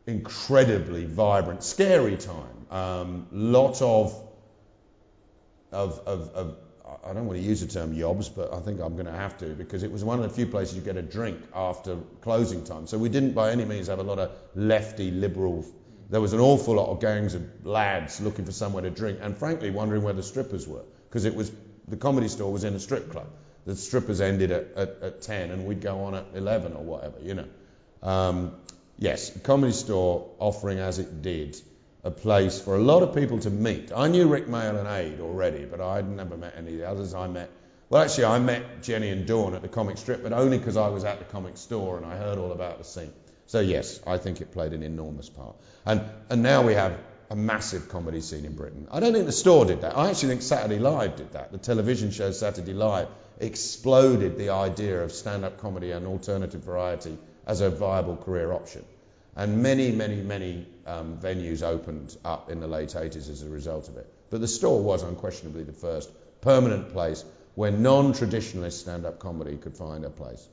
incredibly 0.07 1.05
vibrant, 1.05 1.63
scary 1.63 2.17
time. 2.17 2.67
Um, 2.71 3.27
lot 3.33 3.83
of, 3.83 4.15
of, 5.73 5.99
of, 6.07 6.29
of, 6.31 6.57
I 7.05 7.13
don't 7.13 7.27
want 7.27 7.39
to 7.39 7.45
use 7.45 7.61
the 7.61 7.67
term 7.67 7.95
yobs, 7.95 8.31
but 8.35 8.53
I 8.53 8.61
think 8.61 8.81
I'm 8.81 8.95
going 8.95 9.07
to 9.07 9.13
have 9.13 9.37
to 9.39 9.47
because 9.47 9.83
it 9.83 9.91
was 9.91 10.05
one 10.05 10.19
of 10.19 10.29
the 10.29 10.35
few 10.35 10.47
places 10.47 10.77
you 10.77 10.83
get 10.83 10.97
a 10.97 11.03
drink 11.03 11.41
after 11.55 11.97
closing 12.21 12.65
time. 12.65 12.87
So 12.87 12.99
we 12.99 13.09
didn't 13.09 13.33
by 13.33 13.51
any 13.51 13.65
means 13.65 13.89
have 13.89 13.99
a 13.99 14.05
lot 14.05 14.19
of 14.19 14.31
lefty 14.55 15.11
liberal. 15.11 15.65
There 16.09 16.21
was 16.21 16.33
an 16.33 16.41
awful 16.41 16.75
lot 16.75 16.89
of 16.89 17.01
gangs 17.01 17.35
of 17.35 17.67
lads 17.67 18.21
looking 18.21 18.45
for 18.45 18.53
somewhere 18.53 18.83
to 18.83 18.91
drink 18.91 19.19
and 19.23 19.37
frankly 19.37 19.71
wondering 19.71 20.03
where 20.03 20.15
the 20.15 20.23
strippers 20.23 20.67
were 20.67 20.85
because 21.09 21.25
it 21.25 21.35
was 21.35 21.51
the 21.89 21.97
comedy 21.97 22.29
store 22.29 22.53
was 22.53 22.65
in 22.65 22.75
a 22.75 22.81
strip 22.81 23.11
club. 23.11 23.27
The 23.65 23.75
strippers 23.75 24.21
ended 24.21 24.53
at, 24.53 24.73
at, 24.77 25.03
at 25.03 25.23
10 25.23 25.51
and 25.51 25.67
we'd 25.67 25.81
go 25.81 26.05
on 26.05 26.15
at 26.15 26.27
11 26.35 26.75
or 26.75 26.85
whatever, 26.85 27.19
you 27.21 27.35
know. 27.35 27.49
Um, 28.03 28.55
yes, 28.99 29.37
comedy 29.43 29.73
store 29.73 30.31
offering 30.39 30.79
as 30.79 30.99
it 30.99 31.23
did 31.23 31.61
a 32.05 32.11
place 32.11 32.61
for 32.61 32.77
a 32.77 32.81
lot 32.81 33.03
of 33.03 33.15
people 33.15 33.41
to 33.41 33.51
meet. 33.51 33.91
I 33.95 34.07
knew 34.07 34.29
Rik 34.29 34.47
Mayall 34.47 34.79
and 34.79 34.87
Ade 34.87 35.21
already, 35.21 35.65
but 35.65 35.81
I'd 35.81 36.09
never 36.09 36.37
met 36.37 36.55
any 36.57 36.73
of 36.75 36.79
the 36.79 36.89
others. 36.89 37.15
I 37.15 37.27
met, 37.27 37.51
well, 37.89 38.03
actually, 38.03 38.27
I 38.27 38.39
met 38.39 38.83
Jenny 38.83 39.11
and 39.11 39.27
Dawn 39.27 39.55
at 39.55 39.63
the 39.63 39.69
comic 39.69 39.99
strip, 39.99 40.23
but 40.23 40.33
only 40.33 40.59
because 40.59 40.77
I 40.77 40.89
was 40.89 41.03
at 41.03 41.19
the 41.19 41.25
comic 41.25 41.57
store 41.57 41.97
and 41.97 42.07
I 42.07 42.17
heard 42.17 42.39
all 42.39 42.53
about 42.53 42.79
the 42.79 42.85
scene. 42.85 43.13
So, 43.47 43.61
yes, 43.61 44.01
I 44.07 44.19
think 44.19 44.41
it 44.41 44.53
played 44.53 44.73
an 44.73 44.83
enormous 44.83 45.29
part. 45.29 45.57
And, 45.85 46.03
and 46.29 46.43
now 46.43 46.63
we 46.63 46.75
have 46.75 46.99
a 47.31 47.37
massive 47.37 47.89
comedy 47.89 48.21
scene 48.21 48.45
in 48.45 48.55
Britain. 48.55 48.89
I 48.91 49.01
don't 49.01 49.13
think 49.13 49.27
the 49.27 49.33
store 49.33 49.65
did 49.65 49.83
that. 49.83 49.97
I 49.97 50.11
actually 50.11 50.31
think 50.31 50.43
Saturday 50.43 50.79
Live 50.79 51.17
did 51.17 51.33
that. 51.33 51.53
The 51.53 51.59
television 51.59 52.11
show 52.11 52.31
Saturday 52.31 52.73
Live 52.73 53.09
exploded 53.41 54.39
the 54.39 54.51
idea 54.51 55.03
of 55.03 55.13
stand 55.13 55.45
up 55.45 55.59
comedy 55.59 55.91
and 55.91 56.07
alternative 56.07 56.63
variety 56.63 57.19
as 57.47 57.61
a 57.61 57.71
viable 57.71 58.17
career 58.17 58.53
option. 58.53 58.85
And 59.35 59.63
many, 59.63 59.93
many, 59.93 60.17
many 60.17 60.67
um, 60.87 61.19
venues 61.19 61.63
opened 61.63 62.17
up 62.25 62.51
in 62.51 62.61
the 62.61 62.67
late 62.67 62.91
80s 62.91 63.29
as 63.29 63.43
a 63.43 63.49
result 63.49 63.89
of 63.89 63.97
it. 63.97 64.11
But 64.31 64.41
the 64.41 64.49
store 64.49 64.83
was 64.83 65.03
unquestionably 65.03 65.65
the 65.65 65.73
first 65.73 66.11
permanent 66.41 66.93
place 66.93 67.25
where 67.55 67.71
non 67.71 68.13
traditionalist 68.13 68.81
stand 68.81 69.05
up 69.05 69.19
comedy 69.19 69.57
could 69.57 69.77
find 69.77 70.05
a 70.05 70.11
place. 70.11 70.47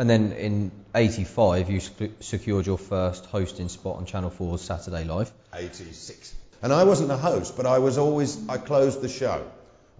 And 0.00 0.08
then 0.08 0.32
in 0.32 0.72
85, 0.94 1.68
you 1.68 1.80
secured 2.20 2.64
your 2.64 2.78
first 2.78 3.26
hosting 3.26 3.68
spot 3.68 3.96
on 3.96 4.06
Channel 4.06 4.30
4's 4.30 4.62
Saturday 4.62 5.04
Live. 5.04 5.30
86. 5.52 6.34
And 6.62 6.72
I 6.72 6.84
wasn't 6.84 7.10
the 7.10 7.18
host, 7.18 7.54
but 7.54 7.66
I 7.66 7.80
was 7.80 7.98
always, 7.98 8.48
I 8.48 8.56
closed 8.56 9.02
the 9.02 9.10
show. 9.10 9.46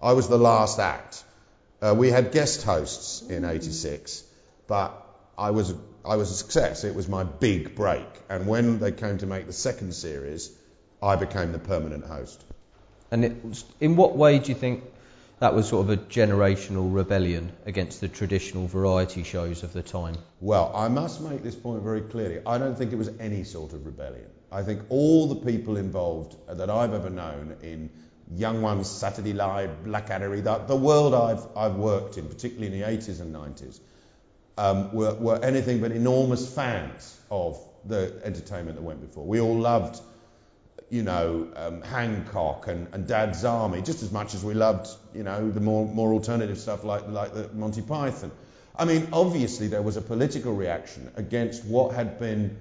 I 0.01 0.13
was 0.13 0.27
the 0.27 0.39
last 0.39 0.79
act. 0.79 1.23
Uh, 1.83 1.93
we 1.95 2.09
had 2.09 2.31
guest 2.31 2.63
hosts 2.63 3.21
in 3.29 3.45
86, 3.45 4.23
but 4.65 4.91
I 5.37 5.51
was 5.51 5.71
I 6.03 6.15
was 6.15 6.31
a 6.31 6.35
success. 6.35 6.83
It 6.83 6.95
was 6.95 7.07
my 7.07 7.23
big 7.23 7.75
break. 7.75 8.07
And 8.27 8.47
when 8.47 8.79
they 8.79 8.91
came 8.91 9.19
to 9.19 9.27
make 9.27 9.45
the 9.45 9.53
second 9.53 9.93
series, 9.93 10.51
I 10.99 11.15
became 11.15 11.51
the 11.51 11.59
permanent 11.59 12.05
host. 12.05 12.43
And 13.11 13.23
it, 13.23 13.63
in 13.79 13.95
what 13.97 14.17
way 14.17 14.39
do 14.39 14.49
you 14.49 14.55
think 14.55 14.83
that 15.41 15.55
was 15.55 15.67
sort 15.67 15.89
of 15.89 15.89
a 15.89 15.97
generational 15.97 16.93
rebellion 16.93 17.51
against 17.65 17.99
the 17.99 18.07
traditional 18.07 18.67
variety 18.67 19.23
shows 19.23 19.63
of 19.63 19.73
the 19.73 19.81
time? 19.81 20.15
Well, 20.39 20.71
I 20.75 20.87
must 20.87 21.19
make 21.19 21.41
this 21.41 21.55
point 21.55 21.81
very 21.81 22.01
clearly. 22.01 22.41
I 22.45 22.59
don't 22.59 22.77
think 22.77 22.93
it 22.93 22.95
was 22.95 23.09
any 23.19 23.43
sort 23.43 23.73
of 23.73 23.83
rebellion. 23.87 24.27
I 24.51 24.61
think 24.61 24.83
all 24.89 25.27
the 25.27 25.51
people 25.51 25.77
involved 25.77 26.35
that 26.47 26.69
I've 26.69 26.93
ever 26.93 27.09
known 27.09 27.55
in 27.63 27.89
Young 28.35 28.61
Ones, 28.61 28.87
Saturday 28.87 29.33
Live, 29.33 29.83
Blackadder, 29.83 30.39
the, 30.39 30.57
the 30.59 30.75
world 30.75 31.15
I've, 31.15 31.47
I've 31.57 31.75
worked 31.75 32.19
in, 32.19 32.27
particularly 32.27 32.67
in 32.67 32.79
the 32.79 32.85
80s 32.85 33.19
and 33.19 33.35
90s, 33.35 33.79
um, 34.59 34.93
were, 34.93 35.15
were 35.15 35.43
anything 35.43 35.81
but 35.81 35.91
enormous 35.91 36.53
fans 36.53 37.19
of 37.31 37.59
the 37.85 38.21
entertainment 38.23 38.75
that 38.75 38.83
went 38.83 39.01
before. 39.01 39.25
We 39.25 39.41
all 39.41 39.57
loved, 39.57 39.99
you 40.91 41.03
know, 41.03 41.47
um, 41.55 41.81
Hancock 41.81 42.67
and, 42.67 42.87
and 42.91 43.07
Dad's 43.07 43.45
Army 43.45 43.81
just 43.81 44.03
as 44.03 44.11
much 44.11 44.35
as 44.35 44.43
we 44.43 44.53
loved, 44.53 44.89
you 45.15 45.23
know, 45.23 45.49
the 45.49 45.61
more, 45.61 45.87
more 45.87 46.11
alternative 46.11 46.59
stuff 46.59 46.83
like, 46.83 47.07
like 47.07 47.33
the 47.33 47.49
Monty 47.53 47.81
Python. 47.81 48.29
I 48.75 48.83
mean, 48.83 49.07
obviously 49.13 49.69
there 49.69 49.81
was 49.81 49.95
a 49.95 50.01
political 50.01 50.53
reaction 50.53 51.09
against 51.15 51.63
what 51.63 51.95
had 51.95 52.19
been. 52.19 52.57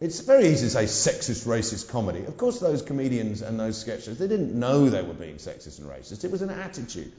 It's 0.00 0.20
very 0.20 0.48
easy 0.48 0.66
to 0.66 0.70
say 0.70 0.84
sexist, 0.84 1.46
racist 1.46 1.88
comedy. 1.88 2.24
Of 2.24 2.36
course, 2.36 2.58
those 2.58 2.82
comedians 2.82 3.42
and 3.42 3.60
those 3.60 3.78
sketches, 3.78 4.18
they 4.18 4.26
didn't 4.26 4.52
know 4.52 4.90
they 4.90 5.02
were 5.02 5.14
being 5.14 5.36
sexist 5.36 5.78
and 5.78 5.88
racist. 5.88 6.24
It 6.24 6.32
was 6.32 6.42
an 6.42 6.50
attitude. 6.50 7.12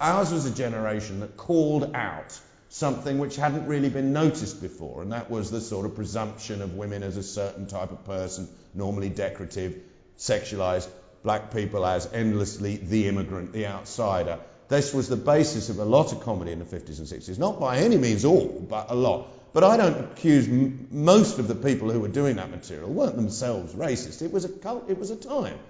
Ours 0.00 0.32
was 0.32 0.46
a 0.46 0.54
generation 0.54 1.18
that 1.20 1.36
called 1.36 1.96
out 1.96 2.38
something 2.74 3.18
which 3.18 3.36
hadn't 3.36 3.68
really 3.68 3.88
been 3.88 4.12
noticed 4.12 4.60
before, 4.60 5.00
and 5.00 5.12
that 5.12 5.30
was 5.30 5.48
the 5.48 5.60
sort 5.60 5.86
of 5.86 5.94
presumption 5.94 6.60
of 6.60 6.74
women 6.74 7.04
as 7.04 7.16
a 7.16 7.22
certain 7.22 7.68
type 7.68 7.92
of 7.92 8.04
person, 8.04 8.48
normally 8.74 9.08
decorative, 9.08 9.76
sexualized, 10.18 10.88
black 11.22 11.54
people 11.54 11.86
as 11.86 12.12
endlessly 12.12 12.76
the 12.76 13.06
immigrant, 13.06 13.52
the 13.52 13.68
outsider. 13.68 14.40
This 14.66 14.92
was 14.92 15.08
the 15.08 15.16
basis 15.16 15.68
of 15.68 15.78
a 15.78 15.84
lot 15.84 16.10
of 16.12 16.22
comedy 16.22 16.50
in 16.50 16.58
the 16.58 16.64
50s 16.64 16.98
and 16.98 17.06
60s. 17.06 17.38
Not 17.38 17.60
by 17.60 17.78
any 17.78 17.96
means 17.96 18.24
all, 18.24 18.48
but 18.68 18.90
a 18.90 18.94
lot. 18.96 19.28
But 19.52 19.62
I 19.62 19.76
don't 19.76 20.10
accuse 20.10 20.48
m- 20.48 20.88
most 20.90 21.38
of 21.38 21.46
the 21.46 21.54
people 21.54 21.92
who 21.92 22.00
were 22.00 22.08
doing 22.08 22.36
that 22.36 22.50
material 22.50 22.90
weren't 22.90 23.14
themselves 23.14 23.72
racist. 23.72 24.20
It 24.20 24.32
was 24.32 24.44
a 24.44 24.48
cult, 24.48 24.90
it 24.90 24.98
was 24.98 25.10
a 25.10 25.16
time. 25.16 25.60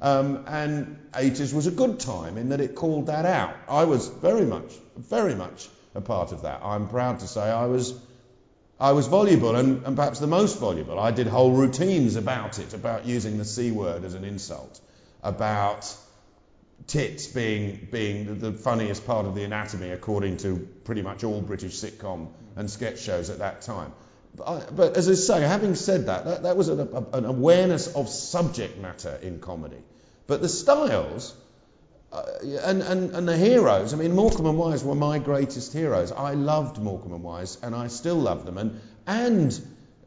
Um, 0.00 0.44
and 0.46 0.96
80s 1.12 1.52
was 1.52 1.66
a 1.66 1.70
good 1.70 2.00
time 2.00 2.38
in 2.38 2.48
that 2.48 2.62
it 2.62 2.74
called 2.74 3.08
that 3.08 3.26
out. 3.26 3.54
I 3.68 3.84
was 3.84 4.08
very 4.08 4.46
much, 4.46 4.72
very 4.96 5.34
much 5.34 5.68
a 5.94 6.00
part 6.00 6.32
of 6.32 6.42
that. 6.42 6.60
I'm 6.62 6.88
proud 6.88 7.20
to 7.20 7.28
say 7.28 7.42
I 7.42 7.66
was, 7.66 7.94
I 8.78 8.92
was 8.92 9.06
voluble 9.06 9.56
and, 9.56 9.84
and 9.86 9.96
perhaps 9.96 10.18
the 10.18 10.26
most 10.26 10.58
voluble. 10.58 10.98
I 10.98 11.10
did 11.10 11.26
whole 11.26 11.52
routines 11.52 12.16
about 12.16 12.58
it, 12.58 12.74
about 12.74 13.06
using 13.06 13.38
the 13.38 13.44
C 13.44 13.70
word 13.70 14.04
as 14.04 14.14
an 14.14 14.24
insult, 14.24 14.80
about 15.22 15.94
tits 16.86 17.26
being, 17.26 17.88
being 17.90 18.38
the, 18.38 18.52
funniest 18.52 19.06
part 19.06 19.26
of 19.26 19.34
the 19.34 19.44
anatomy 19.44 19.90
according 19.90 20.38
to 20.38 20.68
pretty 20.84 21.02
much 21.02 21.24
all 21.24 21.40
British 21.40 21.74
sitcom 21.74 22.28
and 22.56 22.70
sketch 22.70 23.00
shows 23.00 23.30
at 23.30 23.38
that 23.38 23.62
time. 23.62 23.92
But, 24.36 24.48
I, 24.48 24.62
but 24.70 24.96
as 24.96 25.08
I 25.08 25.14
say, 25.14 25.40
having 25.42 25.76
said 25.76 26.06
that, 26.06 26.24
that, 26.24 26.42
that 26.42 26.56
was 26.56 26.68
an, 26.68 26.80
a, 26.80 27.16
an 27.16 27.24
awareness 27.24 27.86
of 27.86 28.08
subject 28.08 28.78
matter 28.78 29.18
in 29.22 29.38
comedy. 29.38 29.82
But 30.26 30.42
the 30.42 30.48
styles 30.48 31.34
and, 32.62 32.82
and, 32.82 33.10
and 33.14 33.28
the 33.28 33.36
heroes, 33.36 33.92
I 33.92 33.96
mean, 33.96 34.14
Morecambe 34.14 34.46
and 34.46 34.58
Wise 34.58 34.84
were 34.84 34.94
my 34.94 35.18
greatest 35.18 35.72
heroes. 35.72 36.12
I 36.12 36.34
loved 36.34 36.78
Morecambe 36.78 37.14
and 37.14 37.22
Wise, 37.22 37.58
and 37.62 37.74
I 37.74 37.88
still 37.88 38.16
love 38.16 38.44
them. 38.44 38.58
And, 38.58 38.80
and 39.06 39.60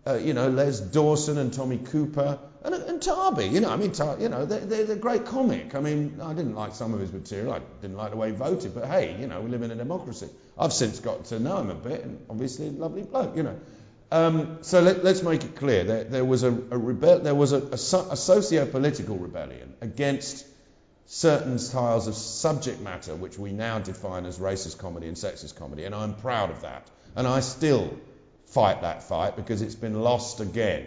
uh, 0.06 0.16
you 0.16 0.34
know, 0.34 0.50
Les 0.50 0.80
Dawson 0.80 1.38
and 1.38 1.54
Tommy 1.54 1.78
Cooper 1.78 2.40
and, 2.64 2.74
and 2.76 3.02
Tarby, 3.02 3.52
you 3.52 3.62
know, 3.62 3.70
I 3.70 3.76
mean, 3.78 3.92
Tar, 3.92 4.18
you 4.20 4.30
know, 4.30 4.46
they're, 4.46 4.60
they're, 4.60 4.96
a 4.96 5.00
great 5.00 5.26
comic. 5.26 5.76
I 5.76 5.80
mean, 5.80 6.20
I 6.22 6.34
didn't 6.34 6.56
like 6.56 6.76
some 6.76 6.94
of 6.94 7.00
his 7.00 7.12
material. 7.12 7.54
I 7.54 7.60
didn't 7.82 7.98
like 7.98 8.12
the 8.12 8.18
way 8.18 8.32
he 8.32 8.36
voted, 8.36 8.74
but 8.74 8.86
hey, 8.86 9.16
you 9.20 9.28
know, 9.28 9.42
we 9.42 9.50
live 9.50 9.62
in 9.62 9.72
a 9.72 9.76
democracy. 9.76 10.30
I've 10.58 10.74
since 10.74 11.00
got 11.00 11.26
to 11.26 11.40
know 11.40 11.58
him 11.58 11.70
a 11.70 11.76
bit, 11.76 12.04
and 12.04 12.26
obviously 12.30 12.68
a 12.68 12.72
lovely 12.72 13.04
bloke, 13.04 13.36
you 13.36 13.44
know. 13.44 13.60
Um, 14.12 14.60
so 14.62 14.82
let, 14.82 14.98
us 15.06 15.22
make 15.22 15.44
it 15.44 15.56
clear 15.56 15.84
there, 15.84 16.04
there 16.06 16.26
was 16.26 16.44
a, 16.44 16.50
a 16.50 16.78
rebel, 16.78 17.20
there 17.20 17.36
was 17.36 17.52
a, 17.52 17.62
a, 17.62 18.12
a 18.14 18.16
socio-political 18.16 19.18
rebellion 19.18 19.74
against 19.82 20.46
certain 21.08 21.58
styles 21.58 22.08
of 22.08 22.16
subject 22.16 22.82
matter 22.82 23.16
which 23.16 23.40
we 23.40 23.54
now 23.54 23.80
define 23.80 24.26
as 24.26 24.38
racist 24.40 24.78
comedy 24.78 25.08
and 25.08 25.16
sexist 25.16 25.56
comedy, 25.56 25.86
and 25.86 25.96
I'm 25.96 26.14
proud 26.14 26.52
of 26.52 26.62
that. 26.62 26.88
And 27.16 27.26
I 27.26 27.40
still 27.40 27.98
fight 28.48 28.82
that 28.82 29.04
fight 29.04 29.36
because 29.36 29.62
it's 29.62 29.76
been 29.76 30.02
lost 30.02 30.42
again. 30.42 30.86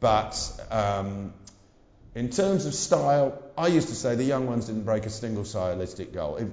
But 0.00 0.38
um, 0.70 1.32
in 2.14 2.28
terms 2.28 2.66
of 2.66 2.74
style, 2.74 3.42
I 3.56 3.68
used 3.68 3.88
to 3.88 3.94
say 3.94 4.14
the 4.14 4.24
young 4.24 4.46
ones 4.46 4.66
didn't 4.66 4.84
break 4.84 5.06
a 5.06 5.10
single 5.10 5.44
stylistic 5.44 6.12
goal. 6.12 6.36
If, 6.36 6.48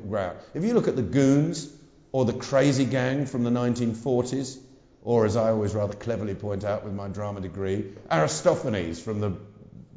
if 0.56 0.64
you 0.64 0.74
look 0.74 0.88
at 0.88 0.96
the 0.96 1.04
Goons 1.04 1.70
or 2.14 2.24
the 2.24 2.34
Crazy 2.34 2.86
Gang 2.86 3.25
from 3.25 3.44
the 3.44 3.52
1940s, 3.52 4.58
or 5.04 5.25
as 5.25 5.36
I 5.36 5.50
always 5.50 5.75
rather 5.75 5.94
cleverly 5.94 6.34
point 6.34 6.64
out 6.64 6.86
with 6.86 6.94
my 6.94 7.10
drama 7.10 7.42
degree, 7.42 7.94
Aristophanes 8.10 9.02
from 9.02 9.20
the 9.20 9.34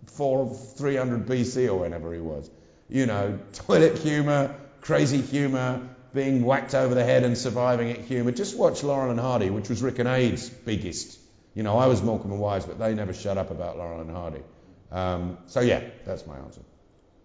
4, 0.08 0.54
300 0.76 1.26
BC 1.26 1.68
or 1.68 1.76
whenever 1.76 2.12
he 2.12 2.20
was 2.20 2.50
you 2.88 3.06
know, 3.06 3.38
toilet 3.52 3.98
humour, 3.98 4.54
crazy 4.80 5.20
humour, 5.20 5.88
being 6.14 6.44
whacked 6.44 6.74
over 6.74 6.94
the 6.94 7.04
head 7.04 7.24
and 7.24 7.36
surviving 7.36 7.88
it 7.88 8.00
humour. 8.00 8.32
Just 8.32 8.56
watch 8.56 8.82
Laurel 8.82 9.10
and 9.10 9.20
Hardy, 9.20 9.50
which 9.50 9.68
was 9.68 9.82
Rik 9.82 9.98
and 9.98 10.08
Ade's 10.08 10.48
biggest. 10.48 11.18
You 11.54 11.62
know, 11.62 11.76
I 11.76 11.86
was 11.86 12.02
Morecambe 12.02 12.32
and 12.32 12.40
Wise, 12.40 12.66
but 12.66 12.78
they 12.78 12.94
never 12.94 13.12
shut 13.12 13.36
up 13.36 13.50
about 13.50 13.76
Laurel 13.76 14.00
and 14.00 14.10
Hardy. 14.10 14.42
Um, 14.90 15.38
so 15.46 15.60
yeah, 15.60 15.82
that's 16.06 16.26
my 16.26 16.36
answer. 16.36 16.62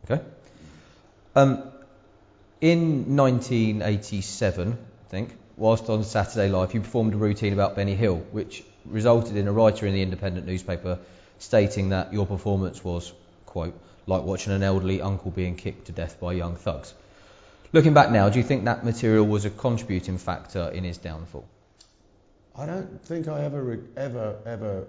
Okay. 0.05 0.23
Um, 1.35 1.71
in 2.61 3.15
1987, 3.15 4.73
I 4.73 5.09
think, 5.09 5.35
whilst 5.57 5.89
on 5.89 6.03
Saturday 6.03 6.49
Live, 6.49 6.73
you 6.73 6.81
performed 6.81 7.13
a 7.13 7.17
routine 7.17 7.53
about 7.53 7.75
Benny 7.75 7.95
Hill, 7.95 8.17
which 8.31 8.63
resulted 8.85 9.37
in 9.37 9.47
a 9.47 9.51
writer 9.51 9.85
in 9.85 9.93
the 9.93 10.01
Independent 10.01 10.45
newspaper 10.45 10.99
stating 11.39 11.89
that 11.89 12.13
your 12.13 12.25
performance 12.25 12.83
was, 12.83 13.11
quote, 13.45 13.77
like 14.05 14.23
watching 14.23 14.53
an 14.53 14.63
elderly 14.63 15.01
uncle 15.01 15.31
being 15.31 15.55
kicked 15.55 15.85
to 15.85 15.91
death 15.91 16.19
by 16.19 16.33
young 16.33 16.55
thugs. 16.55 16.93
Looking 17.71 17.93
back 17.93 18.11
now, 18.11 18.29
do 18.29 18.37
you 18.37 18.43
think 18.43 18.65
that 18.65 18.85
material 18.85 19.25
was 19.25 19.45
a 19.45 19.49
contributing 19.49 20.17
factor 20.17 20.69
in 20.69 20.83
his 20.83 20.97
downfall? 20.97 21.47
I 22.55 22.67
don't 22.67 23.03
think 23.03 23.27
I 23.27 23.43
ever, 23.43 23.79
ever, 23.97 24.35
ever 24.45 24.85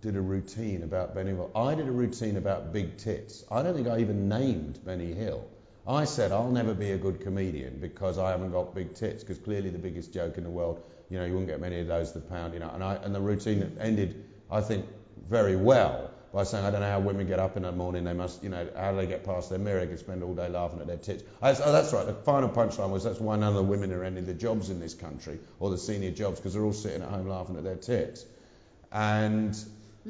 did 0.00 0.16
a 0.16 0.20
routine 0.20 0.82
about 0.82 1.14
Benny 1.14 1.30
Hill. 1.30 1.50
I 1.56 1.74
did 1.74 1.88
a 1.88 1.92
routine 1.92 2.36
about 2.36 2.72
big 2.72 2.96
tits. 2.96 3.44
I 3.50 3.62
don't 3.62 3.74
think 3.74 3.88
I 3.88 3.98
even 3.98 4.28
named 4.28 4.84
Benny 4.84 5.12
Hill. 5.12 5.44
I 5.86 6.04
said 6.04 6.30
I'll 6.30 6.50
never 6.50 6.74
be 6.74 6.92
a 6.92 6.98
good 6.98 7.20
comedian 7.20 7.78
because 7.80 8.18
I 8.18 8.30
haven't 8.30 8.52
got 8.52 8.72
big 8.72 8.94
tits. 8.94 9.24
Because 9.24 9.38
clearly 9.38 9.70
the 9.70 9.78
biggest 9.78 10.12
joke 10.12 10.38
in 10.38 10.44
the 10.44 10.50
world, 10.50 10.84
you 11.10 11.18
know, 11.18 11.24
you 11.24 11.32
wouldn't 11.32 11.48
get 11.48 11.60
many 11.60 11.80
of 11.80 11.88
those 11.88 12.12
the 12.12 12.20
pound, 12.20 12.54
you 12.54 12.60
know. 12.60 12.70
And 12.72 12.84
I 12.84 12.94
and 12.96 13.12
the 13.12 13.20
routine 13.20 13.76
ended, 13.80 14.24
I 14.50 14.60
think, 14.60 14.86
very 15.28 15.56
well 15.56 16.10
by 16.32 16.44
saying 16.44 16.64
I 16.64 16.70
don't 16.70 16.80
know 16.80 16.90
how 16.90 17.00
women 17.00 17.26
get 17.26 17.38
up 17.38 17.56
in 17.56 17.64
the 17.64 17.72
morning. 17.72 18.04
They 18.04 18.14
must, 18.14 18.42
you 18.42 18.48
know, 18.48 18.66
how 18.76 18.90
do 18.92 18.96
they 18.96 19.06
get 19.06 19.24
past 19.24 19.50
their 19.50 19.58
mirror? 19.58 19.84
They 19.84 19.96
spend 19.96 20.22
all 20.22 20.34
day 20.34 20.48
laughing 20.48 20.80
at 20.80 20.86
their 20.86 20.96
tits. 20.96 21.24
I, 21.42 21.50
oh, 21.50 21.72
that's 21.72 21.92
right. 21.92 22.06
The 22.06 22.14
final 22.14 22.48
punchline 22.48 22.90
was 22.90 23.04
that's 23.04 23.20
why 23.20 23.36
none 23.36 23.50
of 23.50 23.54
the 23.54 23.62
women 23.62 23.92
are 23.92 24.02
ending 24.02 24.24
the 24.24 24.34
jobs 24.34 24.70
in 24.70 24.80
this 24.80 24.94
country 24.94 25.38
or 25.60 25.70
the 25.70 25.78
senior 25.78 26.10
jobs 26.10 26.38
because 26.38 26.54
they're 26.54 26.64
all 26.64 26.72
sitting 26.72 27.02
at 27.02 27.08
home 27.08 27.28
laughing 27.28 27.56
at 27.56 27.64
their 27.64 27.76
tits. 27.76 28.24
And 28.92 29.56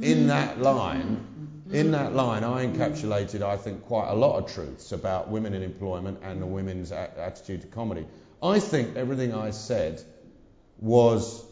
in 0.00 0.28
that 0.28 0.60
line, 0.60 1.26
in 1.72 1.90
that 1.92 2.14
line, 2.14 2.44
I 2.44 2.66
encapsulated, 2.66 3.42
I 3.42 3.56
think, 3.56 3.84
quite 3.84 4.08
a 4.08 4.14
lot 4.14 4.38
of 4.38 4.52
truths 4.52 4.92
about 4.92 5.28
women 5.28 5.54
in 5.54 5.62
employment 5.62 6.20
and 6.22 6.40
the 6.40 6.46
women's 6.46 6.92
a- 6.92 7.10
attitude 7.18 7.62
to 7.62 7.66
comedy. 7.68 8.06
I 8.42 8.58
think 8.58 8.96
everything 8.96 9.34
I 9.34 9.50
said 9.50 10.02
was 10.80 11.44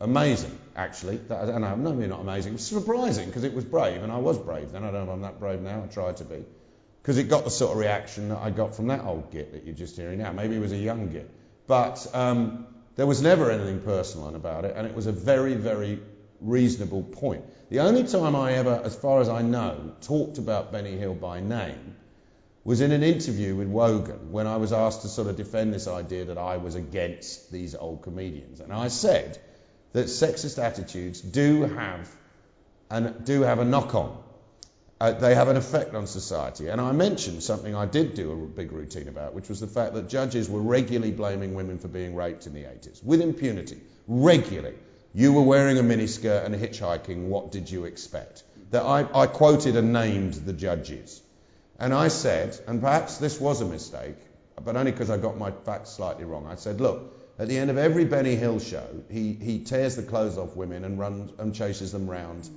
amazing, 0.00 0.56
actually. 0.76 1.16
That, 1.16 1.48
and 1.48 1.64
I'm 1.64 1.82
maybe 1.82 2.06
not 2.06 2.20
amazing, 2.20 2.52
it 2.52 2.56
was 2.56 2.66
surprising 2.66 3.26
because 3.26 3.44
it 3.44 3.54
was 3.54 3.64
brave, 3.64 4.02
and 4.02 4.12
I 4.12 4.18
was 4.18 4.38
brave 4.38 4.72
then. 4.72 4.84
I 4.84 4.90
don't 4.90 5.06
know 5.06 5.12
if 5.12 5.16
I'm 5.16 5.22
that 5.22 5.40
brave 5.40 5.60
now, 5.60 5.82
I 5.82 5.86
try 5.86 6.12
to 6.12 6.24
be. 6.24 6.44
Because 7.02 7.18
it 7.18 7.24
got 7.24 7.44
the 7.44 7.50
sort 7.50 7.72
of 7.72 7.78
reaction 7.78 8.28
that 8.30 8.38
I 8.38 8.50
got 8.50 8.74
from 8.74 8.88
that 8.88 9.04
old 9.04 9.30
git 9.30 9.52
that 9.52 9.64
you're 9.64 9.74
just 9.74 9.96
hearing 9.96 10.18
now. 10.18 10.32
Maybe 10.32 10.56
it 10.56 10.60
was 10.60 10.72
a 10.72 10.76
young 10.76 11.08
git. 11.08 11.30
But 11.66 12.06
um, 12.12 12.66
there 12.96 13.06
was 13.06 13.22
never 13.22 13.50
anything 13.50 13.80
personal 13.80 14.34
about 14.34 14.64
it, 14.64 14.74
and 14.76 14.86
it 14.86 14.94
was 14.94 15.06
a 15.06 15.12
very, 15.12 15.54
very 15.54 16.00
reasonable 16.40 17.02
point. 17.02 17.44
The 17.70 17.80
only 17.80 18.04
time 18.04 18.36
I 18.36 18.54
ever, 18.54 18.80
as 18.84 18.94
far 18.94 19.20
as 19.20 19.28
I 19.28 19.42
know, 19.42 19.94
talked 20.02 20.38
about 20.38 20.72
Benny 20.72 20.96
Hill 20.96 21.14
by 21.14 21.40
name 21.40 21.96
was 22.64 22.80
in 22.80 22.90
an 22.90 23.04
interview 23.04 23.54
with 23.54 23.68
Wogan 23.68 24.32
when 24.32 24.48
I 24.48 24.56
was 24.56 24.72
asked 24.72 25.02
to 25.02 25.08
sort 25.08 25.28
of 25.28 25.36
defend 25.36 25.72
this 25.72 25.86
idea 25.86 26.26
that 26.26 26.38
I 26.38 26.56
was 26.56 26.74
against 26.74 27.52
these 27.52 27.76
old 27.76 28.02
comedians. 28.02 28.58
And 28.58 28.72
I 28.72 28.88
said 28.88 29.38
that 29.96 30.08
sexist 30.08 30.62
attitudes 30.62 31.22
do 31.22 31.62
have, 31.62 32.06
and 32.90 33.24
do 33.24 33.40
have 33.40 33.60
a 33.60 33.64
knock 33.64 33.94
on. 33.94 34.22
Uh, 35.00 35.12
they 35.12 35.34
have 35.34 35.48
an 35.48 35.56
effect 35.56 35.94
on 35.94 36.06
society. 36.06 36.68
And 36.68 36.82
I 36.82 36.92
mentioned 36.92 37.42
something 37.42 37.74
I 37.74 37.86
did 37.86 38.12
do 38.12 38.30
a 38.30 38.36
big 38.36 38.72
routine 38.72 39.08
about, 39.08 39.32
which 39.32 39.48
was 39.48 39.60
the 39.60 39.66
fact 39.66 39.94
that 39.94 40.10
judges 40.10 40.50
were 40.50 40.60
regularly 40.60 41.12
blaming 41.12 41.54
women 41.54 41.78
for 41.78 41.88
being 41.88 42.14
raped 42.14 42.46
in 42.46 42.52
the 42.52 42.64
80s, 42.64 43.02
with 43.02 43.22
impunity, 43.22 43.80
regularly. 44.06 44.74
You 45.14 45.32
were 45.32 45.40
wearing 45.40 45.78
a 45.78 45.82
miniskirt 45.82 46.44
and 46.44 46.54
hitchhiking, 46.54 47.28
what 47.28 47.50
did 47.50 47.70
you 47.70 47.86
expect? 47.86 48.42
That 48.72 48.82
I, 48.82 49.06
I 49.22 49.26
quoted 49.26 49.76
and 49.76 49.94
named 49.94 50.34
the 50.34 50.52
judges. 50.52 51.22
And 51.78 51.94
I 51.94 52.08
said, 52.08 52.60
and 52.66 52.82
perhaps 52.82 53.16
this 53.16 53.40
was 53.40 53.62
a 53.62 53.66
mistake, 53.66 54.18
but 54.62 54.76
only 54.76 54.92
because 54.92 55.08
I 55.08 55.16
got 55.16 55.38
my 55.38 55.52
facts 55.52 55.92
slightly 55.92 56.24
wrong. 56.24 56.46
I 56.46 56.56
said, 56.56 56.82
look, 56.82 57.16
at 57.38 57.48
the 57.48 57.58
end 57.58 57.70
of 57.70 57.76
every 57.76 58.04
Benny 58.04 58.34
Hill 58.34 58.58
show, 58.58 58.86
he, 59.10 59.34
he 59.34 59.58
tears 59.58 59.96
the 59.96 60.02
clothes 60.02 60.38
off 60.38 60.56
women 60.56 60.84
and 60.84 60.98
runs 60.98 61.32
and 61.38 61.54
chases 61.54 61.92
them 61.92 62.08
round 62.08 62.48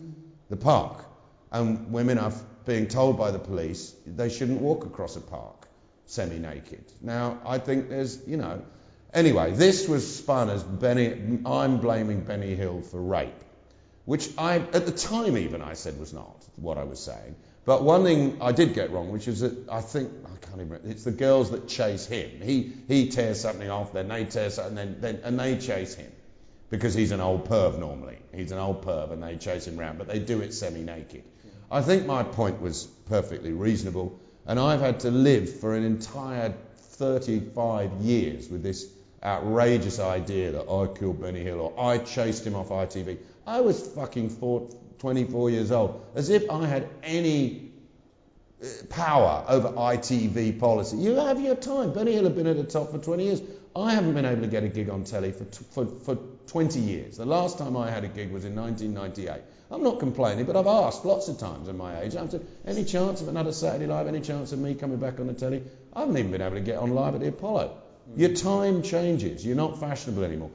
the 0.50 0.56
park. 0.56 1.06
And 1.52 1.92
women 1.92 2.18
are 2.18 2.32
being 2.66 2.88
told 2.88 3.18
by 3.18 3.32
the 3.32 3.40
police 3.40 3.94
they 4.06 4.30
shouldn't 4.30 4.62
walk 4.62 4.86
across 4.86 5.16
a 5.16 5.22
park 5.22 5.68
semi 6.06 6.40
naked. 6.40 6.84
Now, 7.02 7.40
I 7.46 7.60
think 7.60 7.90
there's, 7.90 8.28
you 8.28 8.38
know. 8.38 8.62
Anyway, 9.14 9.54
this 9.54 9.88
was 9.88 10.16
spun 10.16 10.50
as 10.50 10.64
Benny, 10.64 11.40
I'm 11.46 11.80
blaming 11.80 12.22
Benny 12.22 12.54
Hill 12.56 12.82
for 12.82 13.02
rape, 13.02 13.44
which 14.06 14.30
I, 14.38 14.56
at 14.56 14.86
the 14.86 14.92
time 14.92 15.38
even, 15.38 15.62
I 15.62 15.74
said 15.74 16.00
was 16.00 16.13
not 16.13 16.46
what 16.58 16.78
I 16.78 16.84
was 16.84 17.00
saying. 17.00 17.36
But 17.65 17.84
one 17.84 18.04
thing 18.04 18.38
I 18.41 18.52
did 18.52 18.74
get 18.74 18.91
wrong, 18.91 19.12
which 19.12 19.28
is 19.28 19.41
that 19.41 19.69
I 19.69 19.82
think, 19.82 20.12
I 20.26 20.30
can't 20.45 20.56
even 20.56 20.69
remember, 20.69 20.89
it's 20.89 21.04
the 21.04 21.12
girls 21.12 21.52
that 21.52 21.67
chase 21.67 22.06
him. 22.06 22.41
He, 22.41 22.74
he 22.88 23.10
tears 23.10 23.41
something 23.41 23.69
off, 23.69 23.93
then 23.93 24.08
they 24.08 24.26
tear 24.26 24.50
something, 24.50 24.76
then, 24.76 24.98
then, 25.00 25.19
and 25.24 25.39
they 25.39 25.58
chase 25.58 25.93
him. 25.93 26.12
Because 26.69 26.93
he's 26.93 27.12
an 27.12 27.19
old 27.19 27.50
perv 27.50 27.80
normally. 27.80 28.17
He's 28.34 28.52
an 28.52 28.60
old 28.60 28.84
perv 28.84 29.12
and 29.12 29.22
they 29.24 29.38
chase 29.38 29.67
him 29.67 29.80
around, 29.80 29.98
but 29.98 30.08
they 30.08 30.19
do 30.19 30.41
it 30.41 30.54
semi 30.54 30.82
naked. 30.82 31.24
I 31.72 31.82
think 31.82 32.06
my 32.06 32.24
point 32.24 32.62
was 32.62 32.86
perfectly 33.08 33.54
reasonable, 33.54 34.19
and 34.48 34.60
I've 34.60 34.80
had 34.80 35.02
to 35.02 35.12
live 35.12 35.60
for 35.60 35.76
an 35.76 35.84
entire 35.84 36.54
35 36.78 37.91
years 38.02 38.50
with 38.50 38.63
this 38.63 38.88
outrageous 39.24 40.00
idea 40.00 40.52
that 40.52 40.69
I 40.69 40.88
killed 40.88 41.22
Benny 41.22 41.41
Hill 41.41 41.60
or 41.60 41.74
I 41.80 41.98
chased 42.00 42.45
him 42.45 42.56
off 42.56 42.69
ITV. 42.69 43.17
I 43.45 43.62
was 43.62 43.88
fucking 43.89 44.30
four, 44.30 44.69
24 45.00 45.50
years 45.50 45.72
old, 45.72 46.06
as 46.16 46.30
if 46.30 46.50
I 46.50 46.66
had 46.66 46.88
any 47.04 47.72
uh, 48.62 48.68
power 48.90 49.46
over 49.48 49.70
ITV 49.70 50.60
policy. 50.60 50.98
You 50.98 51.16
have 51.16 51.40
your 51.40 51.56
time. 51.56 51.94
Benny 51.94 52.14
Hill 52.14 52.26
had 52.26 52.36
been 52.36 52.48
at 52.48 52.58
the 52.58 52.64
top 52.64 52.92
for 52.92 52.98
20 52.98 53.24
years. 53.24 53.42
I 53.76 53.94
haven't 53.94 54.14
been 54.14 54.26
able 54.26 54.42
to 54.42 54.48
get 54.48 54.64
a 54.64 54.68
gig 54.68 54.90
on 54.90 55.04
telly 55.04 55.32
for, 55.32 55.46
t- 55.46 55.66
for, 55.72 55.86
for 55.86 56.18
20 56.48 56.80
years. 56.80 57.18
The 57.18 57.26
last 57.26 57.58
time 57.58 57.78
I 57.78 57.90
had 57.90 58.04
a 58.04 58.08
gig 58.08 58.32
was 58.32 58.44
in 58.46 58.56
1998. 58.56 59.42
I'm 59.72 59.84
not 59.84 60.00
complaining, 60.00 60.46
but 60.46 60.56
I've 60.56 60.68
asked 60.68 61.06
lots 61.06 61.28
of 61.28 61.38
times 61.38 61.70
at 61.70 61.76
my 61.76 62.02
age. 62.02 62.16
I've 62.16 62.32
said, 62.32 62.46
any 62.66 62.84
chance 62.84 63.22
of 63.22 63.28
another 63.28 63.52
Saturday 63.52 63.86
Live? 63.86 64.08
Any 64.08 64.22
chance 64.22 64.52
of 64.52 64.60
me 64.60 64.74
coming 64.74 64.98
back 64.98 65.20
on 65.20 65.28
the 65.28 65.34
telly? 65.34 65.64
I 65.94 66.02
haven't 66.02 66.18
even 66.18 66.32
been 66.32 66.42
able 66.42 66.56
to 66.56 66.62
get 66.62 66.80
on 66.80 66.96
live 66.96 67.14
at 67.14 67.22
the 67.22 67.28
Apollo. 67.28 67.78
Your 68.16 68.34
time 68.34 68.82
changes. 68.82 69.46
You're 69.46 69.56
not 69.56 69.80
fashionable 69.80 70.24
anymore. 70.24 70.50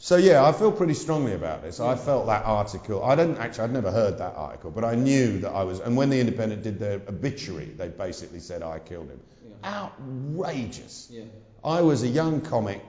So 0.00 0.16
yeah, 0.16 0.44
I 0.44 0.52
feel 0.52 0.70
pretty 0.70 0.94
strongly 0.94 1.34
about 1.34 1.62
this. 1.62 1.80
I 1.80 1.96
felt 1.96 2.26
that 2.26 2.44
article. 2.44 3.04
I 3.04 3.16
didn't 3.16 3.38
actually. 3.38 3.64
I'd 3.64 3.72
never 3.72 3.90
heard 3.90 4.18
that 4.18 4.36
article, 4.36 4.70
but 4.70 4.84
I 4.84 4.94
knew 4.94 5.40
that 5.40 5.50
I 5.50 5.64
was. 5.64 5.80
And 5.80 5.96
when 5.96 6.08
the 6.08 6.20
Independent 6.20 6.62
did 6.62 6.78
their 6.78 7.02
obituary, 7.08 7.66
they 7.66 7.88
basically 7.88 8.38
said 8.38 8.62
I 8.62 8.78
killed 8.78 9.10
him. 9.10 9.20
Outrageous. 9.64 11.08
Yeah. 11.10 11.24
I 11.64 11.80
was 11.80 12.04
a 12.04 12.08
young 12.08 12.40
comic 12.42 12.80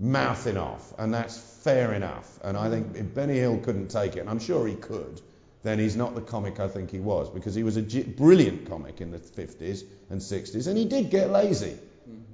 mouthing 0.00 0.56
off, 0.56 0.92
and 0.98 1.14
that's 1.14 1.38
fair 1.38 1.92
enough. 1.94 2.40
And 2.42 2.56
I 2.56 2.68
think 2.70 2.96
if 2.96 3.14
Benny 3.14 3.38
Hill 3.38 3.58
couldn't 3.58 3.88
take 3.88 4.16
it, 4.16 4.20
and 4.20 4.28
I'm 4.28 4.40
sure 4.40 4.66
he 4.66 4.74
could, 4.74 5.20
then 5.62 5.78
he's 5.78 5.94
not 5.94 6.16
the 6.16 6.22
comic 6.22 6.58
I 6.58 6.66
think 6.66 6.90
he 6.90 6.98
was, 6.98 7.30
because 7.30 7.54
he 7.54 7.62
was 7.62 7.76
a 7.76 7.82
brilliant 7.82 8.68
comic 8.68 9.00
in 9.00 9.12
the 9.12 9.18
50s 9.18 9.84
and 10.10 10.20
60s, 10.20 10.66
and 10.66 10.76
he 10.76 10.86
did 10.86 11.10
get 11.10 11.30
lazy. 11.30 11.78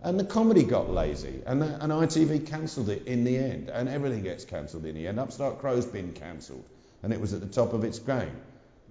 And 0.03 0.19
the 0.19 0.25
comedy 0.25 0.63
got 0.63 0.91
lazy, 0.91 1.43
and, 1.45 1.61
that, 1.61 1.83
and 1.83 1.93
ITV 1.93 2.47
cancelled 2.47 2.89
it 2.89 3.07
in 3.07 3.25
the 3.25 3.37
end, 3.37 3.69
and 3.69 3.89
everything 3.89 4.23
gets 4.23 4.45
cancelled 4.45 4.87
in 4.87 4.95
the 4.95 5.09
end. 5.09 5.19
Upstart 5.19 5.59
Crow's 5.59 5.87
been 5.87 6.13
cancelled, 6.13 6.65
and 7.03 7.13
it 7.13 7.21
was 7.21 7.33
at 7.33 7.41
the 7.41 7.47
top 7.47 7.73
of 7.73 7.85
its 7.85 7.99
game. 7.99 8.37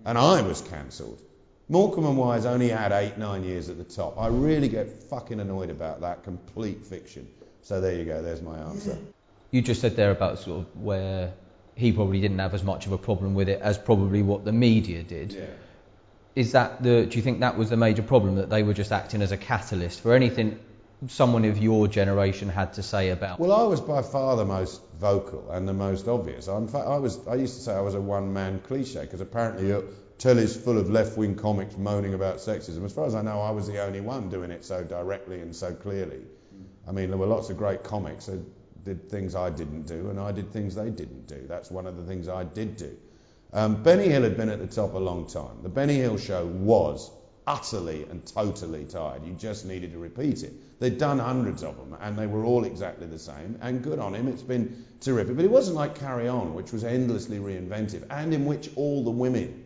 And 0.05 0.17
I 0.17 0.41
was 0.41 0.61
cancelled. 0.61 1.21
Morecambe 1.69 2.05
and 2.05 2.17
Wise 2.17 2.45
only 2.45 2.69
had 2.69 2.91
eight, 2.91 3.17
nine 3.17 3.43
years 3.43 3.69
at 3.69 3.77
the 3.77 3.83
top. 3.83 4.19
I 4.19 4.27
really 4.27 4.69
get 4.69 5.03
fucking 5.03 5.39
annoyed 5.39 5.69
about 5.69 6.01
that 6.01 6.23
complete 6.23 6.85
fiction. 6.85 7.27
So 7.61 7.81
there 7.81 7.95
you 7.95 8.05
go, 8.05 8.21
there's 8.21 8.41
my 8.41 8.57
answer. 8.57 8.97
You 9.49 9.61
just 9.61 9.79
said 9.79 9.95
there 9.95 10.11
about 10.11 10.39
sort 10.39 10.59
of 10.59 10.81
where 10.83 11.31
he 11.75 11.93
probably 11.93 12.19
didn't 12.19 12.39
have 12.39 12.53
as 12.53 12.63
much 12.63 12.85
of 12.85 12.91
a 12.91 12.97
problem 12.97 13.33
with 13.33 13.47
it 13.47 13.61
as 13.61 13.77
probably 13.77 14.21
what 14.21 14.43
the 14.43 14.51
media 14.51 15.03
did. 15.03 15.31
Yeah 15.31 15.45
Is 16.35 16.51
that 16.51 16.83
the? 16.83 17.05
Do 17.05 17.17
you 17.17 17.21
think 17.21 17.39
that 17.39 17.57
was 17.57 17.69
the 17.69 17.77
major 17.77 18.03
problem 18.03 18.35
that 18.35 18.49
they 18.49 18.61
were 18.61 18.73
just 18.73 18.91
acting 18.91 19.21
as 19.21 19.31
a 19.31 19.37
catalyst 19.37 20.01
for 20.01 20.13
anything 20.13 20.59
someone 21.07 21.45
of 21.45 21.57
your 21.57 21.87
generation 21.87 22.49
had 22.49 22.73
to 22.73 22.83
say 22.83 23.09
about? 23.09 23.39
Well, 23.39 23.51
I 23.51 23.63
was 23.63 23.79
by 23.79 24.01
far 24.01 24.35
the 24.35 24.45
most 24.45 24.81
vocal 24.99 25.49
and 25.51 25.67
the 25.67 25.73
most 25.73 26.07
obvious. 26.07 26.47
In 26.47 26.67
fact, 26.67 26.87
I 26.87 26.97
was. 26.97 27.25
I 27.27 27.35
used 27.35 27.55
to 27.55 27.61
say 27.61 27.73
I 27.73 27.81
was 27.81 27.95
a 27.95 28.01
one-man 28.01 28.61
cliche 28.61 29.01
because 29.01 29.21
apparently 29.21 29.71
uh, 29.71 29.81
telly's 30.17 30.55
full 30.55 30.77
of 30.77 30.89
left-wing 30.89 31.35
comics 31.35 31.77
moaning 31.77 32.13
about 32.13 32.37
sexism. 32.37 32.83
As 32.83 32.93
far 32.93 33.05
as 33.05 33.15
I 33.15 33.21
know, 33.21 33.39
I 33.39 33.51
was 33.51 33.67
the 33.67 33.81
only 33.81 34.01
one 34.01 34.29
doing 34.29 34.51
it 34.51 34.65
so 34.65 34.83
directly 34.83 35.41
and 35.41 35.55
so 35.55 35.73
clearly. 35.73 36.21
I 36.87 36.91
mean, 36.91 37.09
there 37.09 37.17
were 37.17 37.27
lots 37.27 37.49
of 37.49 37.57
great 37.57 37.83
comics 37.83 38.27
that 38.27 38.41
did 38.83 39.09
things 39.09 39.35
I 39.35 39.49
didn't 39.49 39.83
do, 39.83 40.09
and 40.09 40.19
I 40.19 40.31
did 40.31 40.51
things 40.51 40.73
they 40.73 40.89
didn't 40.89 41.27
do. 41.27 41.45
That's 41.47 41.69
one 41.69 41.85
of 41.85 41.97
the 41.97 42.03
things 42.03 42.29
I 42.29 42.45
did 42.45 42.77
do. 42.77 42.97
Um, 43.53 43.83
Benny 43.83 44.07
Hill 44.09 44.23
had 44.23 44.37
been 44.37 44.49
at 44.49 44.59
the 44.59 44.67
top 44.67 44.93
a 44.93 44.97
long 44.97 45.27
time. 45.27 45.61
The 45.61 45.69
Benny 45.69 45.95
Hill 45.95 46.17
show 46.17 46.45
was 46.45 47.11
utterly 47.47 48.03
and 48.03 48.25
totally 48.25 48.83
tired. 48.83 49.25
You 49.25 49.33
just 49.33 49.65
needed 49.65 49.93
to 49.93 49.97
repeat 49.97 50.43
it. 50.43 50.79
They'd 50.79 50.97
done 50.97 51.17
hundreds 51.17 51.63
of 51.63 51.77
them, 51.77 51.97
and 52.01 52.17
they 52.17 52.27
were 52.27 52.43
all 52.43 52.65
exactly 52.65 53.07
the 53.07 53.17
same. 53.17 53.57
And 53.61 53.81
good 53.81 53.99
on 53.99 54.13
him, 54.13 54.27
it's 54.27 54.43
been 54.43 54.85
terrific. 54.99 55.37
But 55.37 55.45
it 55.45 55.51
wasn't 55.51 55.77
like 55.77 55.97
Carry 55.97 56.27
On, 56.27 56.53
which 56.53 56.73
was 56.73 56.83
endlessly 56.83 57.39
reinventive, 57.39 58.05
and 58.09 58.33
in 58.33 58.45
which 58.45 58.69
all 58.75 59.03
the 59.03 59.11
women 59.11 59.63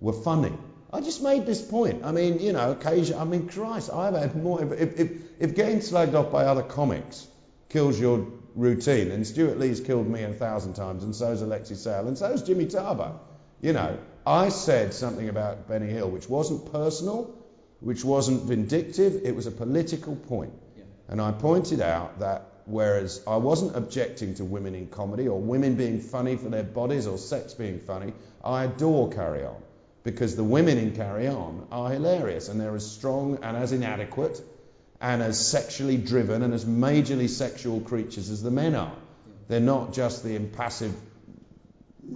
were 0.00 0.12
funny. 0.12 0.52
I 0.92 1.00
just 1.00 1.22
made 1.22 1.46
this 1.46 1.62
point. 1.62 2.04
I 2.04 2.12
mean, 2.12 2.40
you 2.40 2.52
know, 2.52 2.72
occasionally, 2.72 3.20
I 3.20 3.24
mean, 3.24 3.48
Christ, 3.48 3.90
I've 3.92 4.14
had 4.14 4.36
more. 4.36 4.62
If, 4.62 4.98
if, 4.98 5.10
if 5.38 5.54
getting 5.54 5.78
slagged 5.78 6.14
off 6.14 6.30
by 6.30 6.44
other 6.44 6.62
comics 6.62 7.26
kills 7.68 7.98
your 7.98 8.26
routine, 8.54 9.08
then 9.08 9.24
Stewart 9.24 9.58
Lee's 9.58 9.80
killed 9.80 10.08
me 10.08 10.22
a 10.22 10.32
thousand 10.32 10.74
times, 10.74 11.04
and 11.04 11.14
so's 11.14 11.42
Alexei 11.42 11.74
Sayle, 11.74 12.06
and 12.06 12.18
so's 12.18 12.42
Jimmy 12.42 12.66
Tarver. 12.66 13.12
You 13.60 13.72
know, 13.72 13.98
I 14.26 14.48
said 14.48 14.94
something 14.94 15.28
about 15.28 15.68
Benny 15.68 15.88
Hill 15.88 16.10
which 16.10 16.28
wasn't 16.28 16.72
personal, 16.72 17.34
which 17.80 18.04
wasn't 18.04 18.44
vindictive, 18.44 19.20
it 19.24 19.36
was 19.36 19.46
a 19.46 19.50
political 19.50 20.16
point. 20.16 20.52
And 21.08 21.20
I 21.20 21.32
pointed 21.32 21.82
out 21.82 22.20
that 22.20 22.48
whereas 22.64 23.22
I 23.26 23.36
wasn't 23.36 23.76
objecting 23.76 24.34
to 24.36 24.44
women 24.44 24.74
in 24.74 24.86
comedy 24.86 25.28
or 25.28 25.38
women 25.38 25.74
being 25.74 26.00
funny 26.00 26.36
for 26.36 26.48
their 26.48 26.62
bodies 26.62 27.06
or 27.06 27.18
sex 27.18 27.52
being 27.52 27.78
funny. 27.78 28.14
I 28.42 28.64
adore 28.64 29.10
Carry 29.10 29.44
On 29.44 29.60
because 30.02 30.36
the 30.36 30.44
women 30.44 30.78
in 30.78 30.94
Carry 30.96 31.28
On 31.28 31.66
are 31.70 31.90
hilarious 31.90 32.48
and 32.48 32.58
they're 32.58 32.74
as 32.74 32.90
strong 32.90 33.38
and 33.42 33.56
as 33.56 33.72
inadequate 33.72 34.40
and 35.00 35.22
as 35.22 35.38
sexually 35.38 35.98
driven 35.98 36.42
and 36.42 36.54
as 36.54 36.64
majorly 36.64 37.28
sexual 37.28 37.80
creatures 37.80 38.30
as 38.30 38.42
the 38.42 38.50
men 38.50 38.74
are. 38.74 38.96
They're 39.48 39.60
not 39.60 39.92
just 39.92 40.24
the 40.24 40.34
impassive 40.36 40.94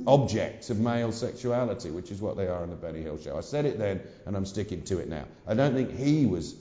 objects 0.06 0.70
of 0.70 0.78
male 0.78 1.12
sexuality, 1.12 1.90
which 1.90 2.10
is 2.10 2.20
what 2.20 2.36
they 2.36 2.46
are 2.46 2.64
in 2.64 2.70
the 2.70 2.76
Benny 2.76 3.02
Hill 3.02 3.18
show. 3.18 3.36
I 3.36 3.40
said 3.40 3.64
it 3.64 3.78
then 3.78 4.00
and 4.26 4.36
I'm 4.36 4.46
sticking 4.46 4.82
to 4.84 4.98
it 4.98 5.08
now. 5.08 5.24
I 5.46 5.54
don't 5.54 5.74
think 5.74 5.96
he 5.96 6.26
was 6.26 6.54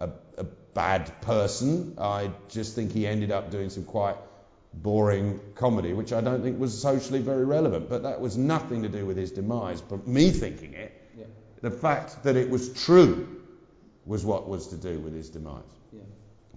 a, 0.00 0.10
a 0.36 0.44
bad 0.74 1.20
person. 1.22 1.96
I 1.98 2.30
just 2.48 2.74
think 2.74 2.92
he 2.92 3.06
ended 3.06 3.30
up 3.30 3.50
doing 3.50 3.70
some 3.70 3.84
quite 3.84 4.16
boring 4.74 5.40
comedy, 5.54 5.92
which 5.92 6.12
I 6.12 6.20
don't 6.20 6.42
think 6.42 6.58
was 6.58 6.80
socially 6.80 7.20
very 7.20 7.44
relevant. 7.44 7.88
But 7.88 8.02
that 8.02 8.20
was 8.20 8.36
nothing 8.36 8.82
to 8.82 8.88
do 8.88 9.06
with 9.06 9.16
his 9.16 9.32
demise, 9.32 9.80
but 9.80 10.06
me 10.06 10.30
thinking 10.30 10.74
it. 10.74 10.92
Yeah. 11.16 11.24
The 11.62 11.70
fact 11.70 12.22
that 12.24 12.36
it 12.36 12.48
was 12.48 12.72
true 12.84 13.42
was 14.06 14.24
what 14.24 14.48
was 14.48 14.68
to 14.68 14.76
do 14.76 14.98
with 15.00 15.14
his 15.14 15.28
demise. 15.28 15.62
Yeah. 15.92 16.00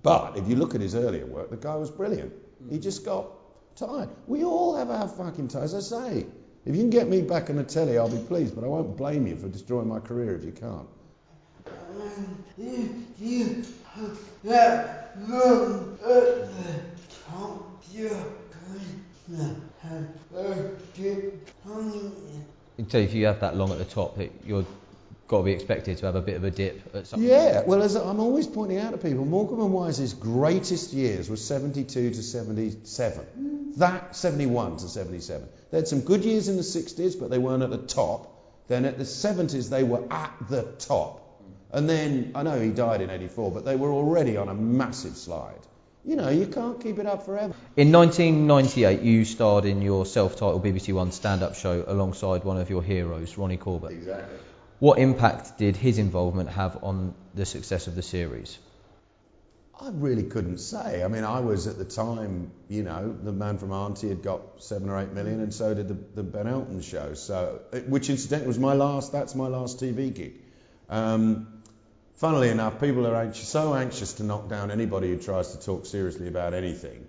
But 0.03 0.37
if 0.37 0.47
you 0.47 0.55
look 0.55 0.75
at 0.75 0.81
his 0.81 0.95
earlier 0.95 1.25
work, 1.25 1.49
the 1.49 1.57
guy 1.57 1.75
was 1.75 1.89
brilliant. 1.89 2.33
He 2.69 2.77
mm. 2.77 2.81
just 2.81 3.03
got 3.05 3.27
tired. 3.75 4.09
We 4.27 4.43
all 4.43 4.75
have 4.75 4.89
our 4.89 5.07
fucking 5.07 5.47
times. 5.47 5.73
I 5.73 5.79
say, 5.79 6.25
if 6.65 6.75
you 6.75 6.81
can 6.81 6.89
get 6.89 7.07
me 7.07 7.21
back 7.21 7.49
on 7.49 7.55
the 7.55 7.63
telly, 7.63 7.97
I'll 7.97 8.09
be 8.09 8.23
pleased, 8.23 8.55
but 8.55 8.63
I 8.63 8.67
won't 8.67 8.95
blame 8.95 9.25
you 9.27 9.35
for 9.35 9.47
destroying 9.47 9.87
my 9.87 9.99
career 9.99 10.35
if 10.35 10.43
you 10.43 10.51
can't. 10.51 10.87
You 22.77 22.85
if 22.99 23.13
you 23.13 23.25
have 23.25 23.39
that 23.39 23.55
long 23.55 23.71
at 23.71 23.77
the 23.77 23.85
top, 23.85 24.17
that 24.17 24.31
you're 24.45 24.65
got 25.31 25.37
to 25.37 25.43
be 25.45 25.53
expected 25.53 25.97
to 25.97 26.05
have 26.05 26.15
a 26.15 26.21
bit 26.21 26.35
of 26.35 26.43
a 26.43 26.51
dip 26.51 26.93
at 26.93 27.07
some 27.07 27.23
Yeah, 27.23 27.63
well, 27.65 27.81
as 27.81 27.95
I'm 27.95 28.19
always 28.19 28.47
pointing 28.47 28.79
out 28.79 28.91
to 28.91 28.97
people, 28.97 29.23
Morecambe 29.23 29.61
and 29.61 29.73
Wise's 29.73 30.13
greatest 30.13 30.91
years 30.91 31.29
were 31.29 31.37
72 31.37 32.11
to 32.11 32.21
77. 32.21 33.73
That 33.77 34.13
71 34.13 34.77
to 34.77 34.89
77. 34.89 35.47
They 35.71 35.77
had 35.77 35.87
some 35.87 36.01
good 36.01 36.25
years 36.25 36.49
in 36.49 36.57
the 36.57 36.63
60s, 36.63 37.17
but 37.17 37.29
they 37.29 37.37
weren't 37.37 37.63
at 37.63 37.69
the 37.69 37.77
top. 37.77 38.27
Then 38.67 38.83
at 38.83 38.97
the 38.97 39.05
70s, 39.05 39.69
they 39.69 39.83
were 39.83 40.03
at 40.11 40.33
the 40.49 40.63
top. 40.79 41.19
And 41.71 41.89
then, 41.89 42.33
I 42.35 42.43
know 42.43 42.59
he 42.59 42.69
died 42.69 42.99
in 42.99 43.09
84, 43.09 43.51
but 43.51 43.63
they 43.63 43.77
were 43.77 43.91
already 43.91 44.35
on 44.35 44.49
a 44.49 44.53
massive 44.53 45.15
slide. 45.15 45.61
You 46.03 46.17
know, 46.17 46.27
you 46.27 46.47
can't 46.47 46.81
keep 46.81 46.99
it 46.99 47.05
up 47.05 47.23
forever. 47.25 47.53
In 47.77 47.93
1998, 47.93 49.01
you 49.01 49.23
starred 49.23 49.63
in 49.63 49.81
your 49.81 50.05
self-titled 50.05 50.61
BBC 50.61 50.93
One 50.93 51.13
stand-up 51.13 51.55
show 51.55 51.85
alongside 51.87 52.43
one 52.43 52.57
of 52.57 52.69
your 52.69 52.83
heroes, 52.83 53.37
Ronnie 53.37 53.55
Corbett. 53.55 53.91
Exactly. 53.91 54.37
What 54.81 54.97
impact 54.97 55.59
did 55.59 55.75
his 55.75 55.99
involvement 55.99 56.49
have 56.49 56.83
on 56.83 57.13
the 57.35 57.45
success 57.45 57.85
of 57.85 57.93
the 57.93 58.01
series? 58.01 58.57
I 59.79 59.91
really 59.93 60.23
couldn't 60.23 60.57
say. 60.57 61.03
I 61.03 61.07
mean, 61.07 61.23
I 61.23 61.41
was 61.41 61.67
at 61.67 61.77
the 61.77 61.85
time, 61.85 62.49
you 62.67 62.81
know, 62.81 63.15
the 63.23 63.31
man 63.31 63.59
from 63.59 63.71
Auntie 63.71 64.09
had 64.09 64.23
got 64.23 64.41
seven 64.57 64.89
or 64.89 64.99
eight 64.99 65.13
million, 65.13 65.39
and 65.39 65.53
so 65.53 65.75
did 65.75 65.87
the, 65.87 65.97
the 66.15 66.23
Ben 66.23 66.47
Elton 66.47 66.81
show. 66.81 67.13
So, 67.13 67.61
which 67.89 68.09
incidentally 68.09 68.47
was 68.47 68.57
my 68.57 68.73
last. 68.73 69.11
That's 69.11 69.35
my 69.35 69.45
last 69.49 69.79
TV 69.79 70.11
gig. 70.11 70.41
Um, 70.89 71.61
funnily 72.15 72.49
enough, 72.49 72.79
people 72.79 73.05
are 73.05 73.15
anxious, 73.15 73.47
so 73.47 73.75
anxious 73.75 74.13
to 74.13 74.23
knock 74.23 74.49
down 74.49 74.71
anybody 74.71 75.09
who 75.09 75.17
tries 75.17 75.55
to 75.55 75.63
talk 75.63 75.85
seriously 75.85 76.27
about 76.27 76.55
anything 76.55 77.07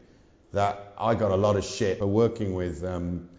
that 0.52 0.92
I 0.98 1.14
got 1.14 1.30
a 1.30 1.36
lot 1.36 1.56
of 1.56 1.64
shit 1.64 2.00
for 2.00 2.06
working 2.06 2.52
with 2.52 2.84
um, 2.84 3.30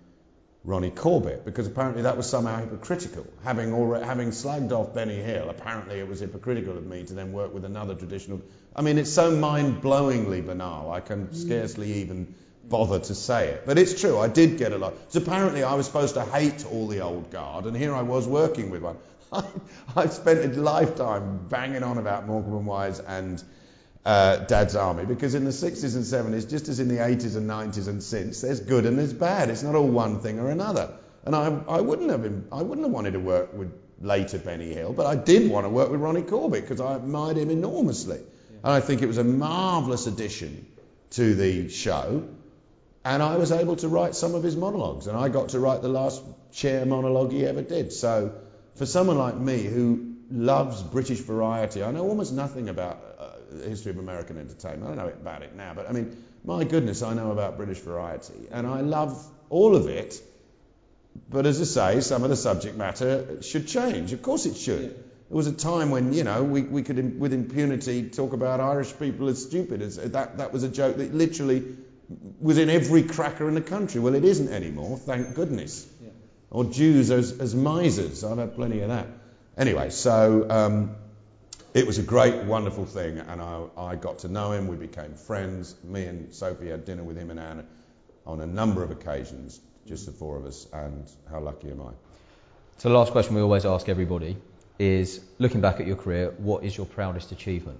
Ronnie 0.65 0.91
Corbett 0.91 1.43
because 1.43 1.67
apparently 1.67 2.03
that 2.03 2.15
was 2.15 2.29
somehow 2.29 2.59
hypocritical. 2.59 3.27
Having 3.43 3.73
already, 3.73 4.05
having 4.05 4.29
slagged 4.29 4.71
off 4.71 4.93
Benny 4.93 5.15
Hill, 5.15 5.49
apparently 5.49 5.99
it 5.99 6.07
was 6.07 6.21
hypocritical 6.21 6.77
of 6.77 6.85
me 6.85 7.03
to 7.03 7.13
then 7.13 7.33
work 7.33 7.53
with 7.53 7.65
another 7.65 7.95
traditional. 7.95 8.41
I 8.75 8.81
mean, 8.81 8.97
it's 8.97 9.11
so 9.11 9.35
mind-blowingly 9.35 10.45
banal. 10.45 10.91
I 10.91 11.01
can 11.01 11.27
mm. 11.27 11.35
scarcely 11.35 11.93
even 11.95 12.33
bother 12.69 12.99
to 12.99 13.13
say 13.13 13.49
it, 13.49 13.65
but 13.65 13.77
it's 13.77 13.99
true. 13.99 14.17
I 14.17 14.29
did 14.29 14.57
get 14.57 14.71
a 14.71 14.77
lot. 14.77 14.93
So 15.09 15.19
apparently 15.19 15.63
I 15.63 15.73
was 15.73 15.85
supposed 15.85 16.13
to 16.13 16.23
hate 16.23 16.65
all 16.65 16.87
the 16.87 17.01
old 17.01 17.29
guard, 17.29 17.65
and 17.65 17.75
here 17.75 17.93
I 17.93 18.01
was 18.01 18.25
working 18.25 18.69
with 18.69 18.83
one. 18.83 18.97
I, 19.33 19.43
I've 19.97 20.13
spent 20.13 20.45
a 20.45 20.61
lifetime 20.61 21.45
banging 21.49 21.83
on 21.83 21.97
about 21.97 22.25
Morecambe 22.25 22.55
and 22.55 22.65
Wise 22.65 23.01
and 23.01 23.43
uh, 24.05 24.37
Dad's 24.37 24.75
Army 24.75 25.05
because 25.05 25.35
in 25.35 25.45
the 25.45 25.51
60s 25.51 25.95
and 25.95 26.03
70s, 26.03 26.49
just 26.49 26.67
as 26.67 26.79
in 26.79 26.87
the 26.87 26.97
80s 26.97 27.35
and 27.35 27.49
90s 27.49 27.87
and 27.87 28.03
since, 28.03 28.41
there's 28.41 28.59
good 28.59 28.85
and 28.85 28.97
there's 28.97 29.13
bad. 29.13 29.49
It's 29.49 29.63
not 29.63 29.75
all 29.75 29.87
one 29.87 30.19
thing 30.19 30.39
or 30.39 30.49
another. 30.49 30.93
And 31.25 31.35
I, 31.35 31.57
I 31.69 31.81
wouldn't 31.81 32.09
have 32.09 32.21
been, 32.21 32.47
I 32.51 32.61
wouldn't 32.61 32.85
have 32.85 32.93
wanted 32.93 33.13
to 33.13 33.19
work 33.19 33.53
with 33.53 33.71
later 34.01 34.37
Benny 34.37 34.73
Hill, 34.73 34.93
but 34.93 35.05
I 35.05 35.15
did 35.15 35.49
want 35.49 35.65
to 35.65 35.69
work 35.69 35.89
with 35.89 36.01
Ronnie 36.01 36.23
Corbett 36.23 36.61
because 36.61 36.81
I 36.81 36.95
admired 36.95 37.37
him 37.37 37.49
enormously. 37.49 38.19
And 38.63 38.71
I 38.71 38.81
think 38.81 39.01
it 39.01 39.07
was 39.07 39.17
a 39.17 39.23
marvellous 39.23 40.07
addition 40.07 40.67
to 41.11 41.35
the 41.35 41.69
show. 41.69 42.27
And 43.05 43.21
I 43.21 43.37
was 43.37 43.51
able 43.51 43.75
to 43.77 43.87
write 43.87 44.15
some 44.15 44.35
of 44.35 44.43
his 44.43 44.55
monologues, 44.55 45.07
and 45.07 45.17
I 45.17 45.27
got 45.27 45.49
to 45.49 45.59
write 45.59 45.81
the 45.81 45.89
last 45.89 46.23
chair 46.53 46.85
monologue 46.85 47.31
he 47.31 47.45
ever 47.45 47.61
did. 47.61 47.91
So, 47.91 48.33
for 48.75 48.85
someone 48.85 49.17
like 49.17 49.35
me 49.35 49.63
who 49.63 50.15
loves 50.31 50.81
British 50.81 51.19
variety, 51.19 51.83
I 51.83 51.91
know 51.91 52.07
almost 52.07 52.31
nothing 52.31 52.69
about 52.69 53.12
the 53.53 53.69
history 53.69 53.91
of 53.91 53.97
American 53.97 54.37
entertainment. 54.37 54.83
I 54.83 54.95
don't 54.95 55.05
know 55.05 55.13
about 55.13 55.43
it 55.43 55.55
now, 55.55 55.73
but 55.73 55.89
I 55.89 55.93
mean, 55.93 56.23
my 56.43 56.63
goodness, 56.63 57.01
I 57.01 57.13
know 57.13 57.31
about 57.31 57.57
British 57.57 57.79
variety, 57.79 58.47
and 58.51 58.67
I 58.67 58.81
love 58.81 59.25
all 59.49 59.75
of 59.75 59.87
it. 59.87 60.21
But 61.29 61.45
as 61.45 61.61
I 61.61 61.63
say, 61.63 62.01
some 62.01 62.23
of 62.23 62.29
the 62.29 62.35
subject 62.35 62.75
matter 62.75 63.41
should 63.41 63.67
change. 63.67 64.13
Of 64.13 64.21
course, 64.21 64.45
it 64.45 64.57
should. 64.57 64.95
There 64.95 65.37
was 65.37 65.47
a 65.47 65.53
time 65.53 65.91
when, 65.91 66.13
you 66.13 66.23
know, 66.23 66.43
we, 66.43 66.61
we 66.61 66.83
could, 66.83 67.19
with 67.19 67.33
impunity, 67.33 68.09
talk 68.09 68.33
about 68.33 68.59
Irish 68.59 68.97
people 68.97 69.29
as 69.29 69.41
stupid. 69.41 69.81
As, 69.81 69.95
that, 69.97 70.37
that 70.37 70.51
was 70.51 70.63
a 70.63 70.69
joke 70.69 70.97
that 70.97 71.13
literally 71.13 71.63
was 72.39 72.57
in 72.57 72.69
every 72.69 73.03
cracker 73.03 73.47
in 73.47 73.55
the 73.55 73.61
country. 73.61 74.01
Well, 74.01 74.15
it 74.15 74.23
isn't 74.23 74.49
anymore, 74.51 74.97
thank 74.97 75.35
goodness. 75.35 75.87
Or 76.49 76.65
Jews 76.65 77.09
as, 77.09 77.39
as 77.39 77.55
misers. 77.55 78.23
I've 78.23 78.37
had 78.37 78.55
plenty 78.55 78.81
of 78.81 78.89
that. 78.89 79.07
Anyway, 79.57 79.89
so 79.89 80.47
um, 80.49 80.95
it 81.73 81.87
was 81.87 81.97
a 81.97 82.03
great, 82.03 82.35
wonderful 82.43 82.85
thing, 82.85 83.17
and 83.17 83.41
I, 83.41 83.63
I 83.77 83.95
got 83.95 84.19
to 84.19 84.27
know 84.27 84.51
him. 84.51 84.67
We 84.67 84.75
became 84.75 85.15
friends. 85.15 85.75
Me 85.83 86.05
and 86.05 86.33
Sophie 86.33 86.69
had 86.69 86.85
dinner 86.85 87.03
with 87.03 87.17
him 87.17 87.31
and 87.31 87.39
Anne 87.39 87.67
on 88.25 88.41
a 88.41 88.45
number 88.45 88.83
of 88.83 88.91
occasions, 88.91 89.59
just 89.87 90.05
the 90.05 90.11
four 90.11 90.37
of 90.37 90.45
us, 90.45 90.67
and 90.71 91.09
how 91.29 91.39
lucky 91.39 91.71
am 91.71 91.81
I? 91.81 91.91
So 92.77 92.89
the 92.89 92.95
last 92.95 93.11
question 93.11 93.35
we 93.35 93.41
always 93.41 93.65
ask 93.65 93.89
everybody 93.89 94.37
is, 94.77 95.21
looking 95.39 95.61
back 95.61 95.79
at 95.79 95.87
your 95.87 95.95
career, 95.95 96.33
what 96.37 96.63
is 96.63 96.77
your 96.77 96.85
proudest 96.85 97.31
achievement? 97.31 97.79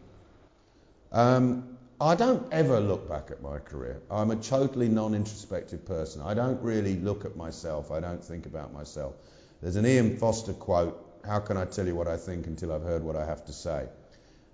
Um, 1.11 1.77
I 2.01 2.15
don't 2.15 2.51
ever 2.51 2.79
look 2.79 3.07
back 3.07 3.29
at 3.29 3.41
my 3.41 3.59
career. 3.59 4.01
I'm 4.09 4.31
a 4.31 4.35
totally 4.35 4.89
non 4.89 5.13
introspective 5.13 5.85
person. 5.85 6.21
I 6.21 6.33
don't 6.33 6.61
really 6.61 6.95
look 6.95 7.25
at 7.25 7.35
myself. 7.35 7.91
I 7.91 7.99
don't 7.99 8.23
think 8.23 8.47
about 8.47 8.73
myself. 8.73 9.13
There's 9.61 9.75
an 9.75 9.85
Ian 9.85 10.17
Foster 10.17 10.53
quote 10.53 11.12
How 11.25 11.39
can 11.39 11.57
I 11.57 11.65
tell 11.65 11.85
you 11.87 11.95
what 11.95 12.07
I 12.07 12.17
think 12.17 12.47
until 12.47 12.71
I've 12.73 12.83
heard 12.83 13.03
what 13.03 13.15
I 13.15 13.25
have 13.25 13.45
to 13.45 13.53
say? 13.53 13.87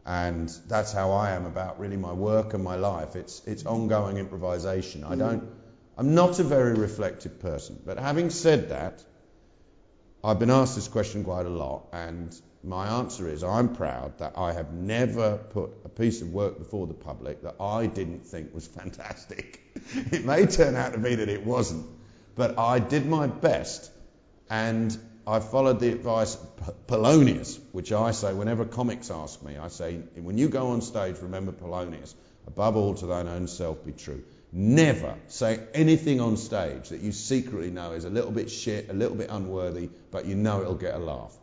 And 0.05 0.49
that's 0.67 0.91
how 0.91 1.11
I 1.11 1.31
am 1.31 1.45
about 1.45 1.79
really 1.79 1.97
my 1.97 2.13
work 2.13 2.53
and 2.53 2.63
my 2.63 2.75
life. 2.75 3.15
It's, 3.15 3.41
it's 3.45 3.65
ongoing 3.65 4.17
improvisation. 4.17 5.03
I 5.03 5.15
mm. 5.15 5.19
don't, 5.19 5.51
I'm 5.97 6.15
not 6.15 6.39
a 6.39 6.43
very 6.43 6.73
reflective 6.73 7.39
person. 7.39 7.79
But 7.85 7.99
having 7.99 8.29
said 8.29 8.69
that, 8.69 9.03
I've 10.23 10.39
been 10.39 10.49
asked 10.49 10.75
this 10.75 10.87
question 10.87 11.23
quite 11.23 11.45
a 11.45 11.49
lot, 11.49 11.87
and 11.93 12.35
my 12.63 12.99
answer 12.99 13.29
is 13.29 13.43
I'm 13.43 13.73
proud 13.73 14.17
that 14.17 14.37
I 14.37 14.51
have 14.51 14.73
never 14.73 15.37
put 15.37 15.71
a 15.85 15.89
piece 15.89 16.21
of 16.21 16.33
work 16.33 16.57
before 16.57 16.87
the 16.87 16.93
public 16.93 17.41
that 17.43 17.55
I 17.59 17.85
didn't 17.87 18.25
think 18.25 18.53
was 18.53 18.67
fantastic. 18.79 19.61
it 20.11 20.25
may 20.25 20.45
turn 20.45 20.75
out 20.75 20.93
to 20.93 20.99
be 20.99 21.15
that 21.15 21.29
it 21.29 21.45
wasn't, 21.45 21.85
but 22.35 22.59
I 22.59 22.79
did 22.79 23.05
my 23.05 23.27
best, 23.27 23.91
and 24.49 24.97
I 25.29 25.39
followed 25.41 25.79
the 25.79 25.91
advice 25.91 26.37
Polonius, 26.87 27.59
which 27.71 27.91
I 27.91 28.11
say 28.11 28.33
whenever 28.33 28.65
comics 28.65 29.11
ask 29.11 29.43
me, 29.43 29.57
I 29.57 29.67
say, 29.67 29.97
when 30.15 30.39
you 30.39 30.49
go 30.49 30.69
on 30.69 30.81
stage, 30.81 31.17
remember 31.21 31.51
Polonius. 31.51 32.15
Above 32.47 32.75
all, 32.75 32.95
to 32.95 33.05
thine 33.05 33.27
own 33.27 33.47
self 33.47 33.85
be 33.85 33.91
true. 33.91 34.23
Never 34.51 35.13
say 35.27 35.59
anything 35.75 36.19
on 36.19 36.35
stage 36.35 36.89
that 36.89 37.01
you 37.01 37.11
secretly 37.11 37.69
know 37.69 37.91
is 37.91 38.05
a 38.05 38.09
little 38.09 38.31
bit 38.31 38.49
shit, 38.49 38.89
a 38.89 38.93
little 38.93 39.15
bit 39.15 39.29
unworthy, 39.29 39.89
but 40.09 40.25
you 40.25 40.33
know 40.33 40.61
it'll 40.61 40.73
get 40.73 40.95
a 40.95 40.97
laugh. 40.97 41.37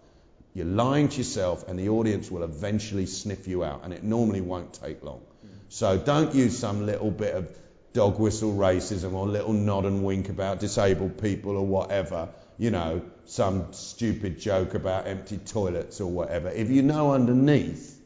You're 0.53 0.67
lying 0.67 1.09
to 1.09 1.19
yourself, 1.19 1.69
and 1.69 1.79
the 1.79 1.91
audience 1.91 2.29
will 2.29 2.43
eventually 2.43 3.07
sniff 3.07 3.47
you 3.47 3.63
out, 3.63 3.85
and 3.85 3.93
it 3.93 4.03
normally 4.03 4.41
won't 4.41 4.73
take 4.75 5.05
long. 5.05 5.21
So 5.69 5.97
don't 5.97 6.35
use 6.35 6.59
some 6.59 6.87
little 6.87 7.13
bit 7.13 7.35
of 7.35 7.57
dog 7.93 8.19
whistle 8.19 8.53
racism 8.53 9.13
or 9.13 9.29
little 9.29 9.53
nod 9.53 9.85
and 9.85 10.03
wink 10.03 10.29
about 10.29 10.59
disabled 10.59 11.23
people 11.23 11.57
or 11.57 11.65
whatever, 11.65 12.31
you 12.59 12.71
know, 12.71 13.03
some 13.25 13.73
stupid 13.73 14.39
joke 14.39 14.75
about 14.75 15.07
empty 15.07 15.39
toilets 15.39 16.01
or 16.01 16.11
whatever. 16.11 16.49
If 16.49 16.71
you 16.71 16.83
know 16.83 17.13
underneath 17.13 18.01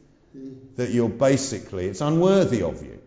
that 0.77 0.91
you're 0.91 1.09
basically, 1.09 1.87
it's 1.87 2.01
unworthy 2.01 2.61
of 2.61 2.83
you. 2.83 2.99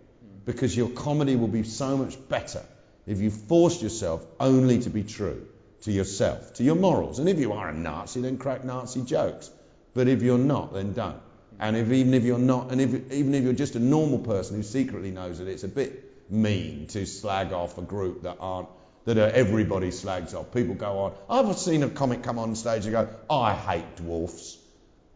because 0.45 0.77
your 0.77 0.91
comedy 0.91 1.37
will 1.37 1.49
be 1.49 1.63
so 1.63 1.97
much 1.97 2.17
better 2.29 2.63
if 3.07 3.21
you 3.21 3.31
force 3.31 3.83
yourself 3.83 4.25
only 4.41 4.81
to 4.81 4.91
be 4.91 5.03
true 5.03 5.47
to 5.83 5.93
yourself, 5.93 6.55
to 6.55 6.63
your 6.63 6.77
morals. 6.77 7.19
And 7.19 7.29
if 7.29 7.39
you 7.39 7.53
are 7.53 7.69
a 7.69 7.75
Nazi, 7.75 8.21
then 8.21 8.39
crack 8.39 8.65
Nazi 8.65 9.03
jokes. 9.03 9.51
But 9.93 10.09
if 10.09 10.23
you're 10.23 10.39
not, 10.39 10.73
then 10.73 10.93
don't. 10.93 11.21
And 11.61 11.77
if, 11.77 11.93
even 11.93 12.15
if 12.15 12.25
you're 12.25 12.39
not, 12.39 12.73
and 12.73 12.81
if, 12.81 13.13
even 13.13 13.35
if 13.35 13.45
you're 13.45 13.53
just 13.53 13.77
a 13.77 13.81
normal 13.81 14.19
person 14.19 14.57
who 14.57 14.63
secretly 14.63 15.11
knows 15.11 15.39
that 15.39 15.49
it's 15.49 15.63
a 15.65 15.69
bit 15.69 16.31
mean 16.31 16.87
to 16.89 17.07
slag 17.07 17.53
off 17.53 17.79
a 17.79 17.83
group 17.83 18.23
that 18.23 18.39
aren't, 18.41 18.69
that 19.05 19.19
are 19.19 19.29
everybody 19.29 19.91
slags 19.91 20.35
off. 20.35 20.53
People 20.53 20.75
go 20.75 20.99
on. 20.99 21.13
I've 21.29 21.59
seen 21.59 21.83
a 21.83 21.89
comic 21.89 22.23
come 22.23 22.39
on 22.39 22.55
stage 22.55 22.85
and 22.85 22.93
go, 22.93 23.09
I 23.29 23.55
hate 23.55 23.97
dwarfs. 23.97 24.59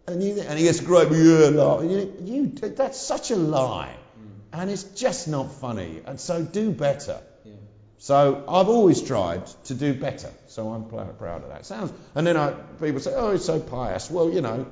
And, 0.07 0.22
you, 0.22 0.40
and 0.40 0.59
he 0.59 0.64
gets 0.64 0.81
great, 0.81 1.11
yeah, 1.11 1.48
laugh. 1.48 1.83
You, 1.83 2.14
you, 2.22 2.46
that's 2.46 3.01
such 3.01 3.31
a 3.31 3.37
lie. 3.37 3.94
Mm. 4.18 4.61
And 4.61 4.70
it's 4.70 4.85
just 4.85 5.29
not 5.29 5.53
funny. 5.53 6.01
And 6.07 6.18
so 6.18 6.42
do 6.42 6.70
better. 6.70 7.20
Yeah. 7.44 7.53
So 7.98 8.44
I've 8.48 8.68
always 8.68 9.03
tried 9.03 9.46
to 9.64 9.74
do 9.74 9.92
better. 9.92 10.31
So 10.46 10.70
I'm 10.70 10.88
proud 10.88 11.42
of 11.42 11.48
that. 11.51 11.66
Sounds, 11.66 11.92
and 12.14 12.27
then 12.27 12.37
I, 12.37 12.53
people 12.81 13.01
say, 13.01 13.12
oh, 13.14 13.33
it's 13.33 13.44
so 13.44 13.61
pious. 13.61 14.11
Well, 14.11 14.31
you 14.31 14.40
know, 14.40 14.66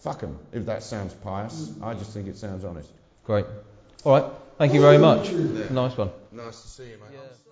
fuck 0.00 0.20
them 0.20 0.38
if 0.52 0.66
that 0.66 0.82
sounds 0.82 1.14
pious. 1.14 1.68
Mm. 1.68 1.84
I 1.84 1.94
just 1.94 2.12
think 2.12 2.28
it 2.28 2.36
sounds 2.36 2.64
honest. 2.64 2.90
Great. 3.24 3.46
All 4.04 4.12
right. 4.12 4.32
Thank 4.58 4.74
you 4.74 4.80
very 4.80 4.98
much. 4.98 5.30
Nice 5.30 5.96
one. 5.96 6.10
Nice 6.32 6.62
to 6.62 6.68
see 6.68 6.84
you, 6.84 6.98
mate. 6.98 7.10
Yeah. 7.12 7.47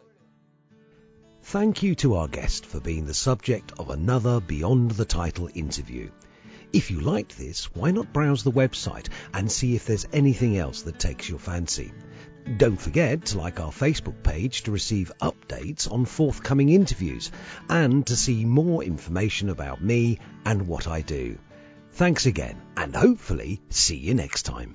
Thank 1.50 1.85
you 1.85 1.94
to 1.96 2.16
our 2.16 2.26
guest 2.26 2.66
for 2.66 2.80
being 2.80 3.06
the 3.06 3.14
subject 3.14 3.70
of 3.78 3.90
another 3.90 4.40
Beyond 4.40 4.90
the 4.90 5.04
Title 5.04 5.48
interview. 5.54 6.11
If 6.72 6.90
you 6.90 6.98
liked 6.98 7.38
this, 7.38 7.72
why 7.72 7.92
not 7.92 8.12
browse 8.12 8.42
the 8.42 8.50
website 8.50 9.11
and 9.32 9.50
see 9.50 9.76
if 9.76 9.87
there's 9.87 10.09
anything 10.12 10.59
else 10.59 10.82
that 10.82 10.98
takes 10.98 11.28
your 11.28 11.38
fancy. 11.38 11.92
Don't 12.56 12.80
forget 12.80 13.26
to 13.26 13.38
like 13.38 13.61
our 13.61 13.70
Facebook 13.70 14.24
page 14.24 14.64
to 14.64 14.72
receive 14.72 15.12
updates 15.22 15.88
on 15.90 16.04
forthcoming 16.04 16.70
interviews 16.70 17.30
and 17.68 18.04
to 18.09 18.16
see 18.16 18.44
more 18.44 18.82
information 18.82 19.48
about 19.48 19.80
me 19.80 20.18
and 20.44 20.66
what 20.66 20.88
I 20.88 21.02
do. 21.02 21.38
Thanks 21.92 22.26
again, 22.26 22.61
and 22.76 22.92
hopefully 22.92 23.61
see 23.70 23.98
you 23.98 24.14
next 24.14 24.42
time. 24.42 24.74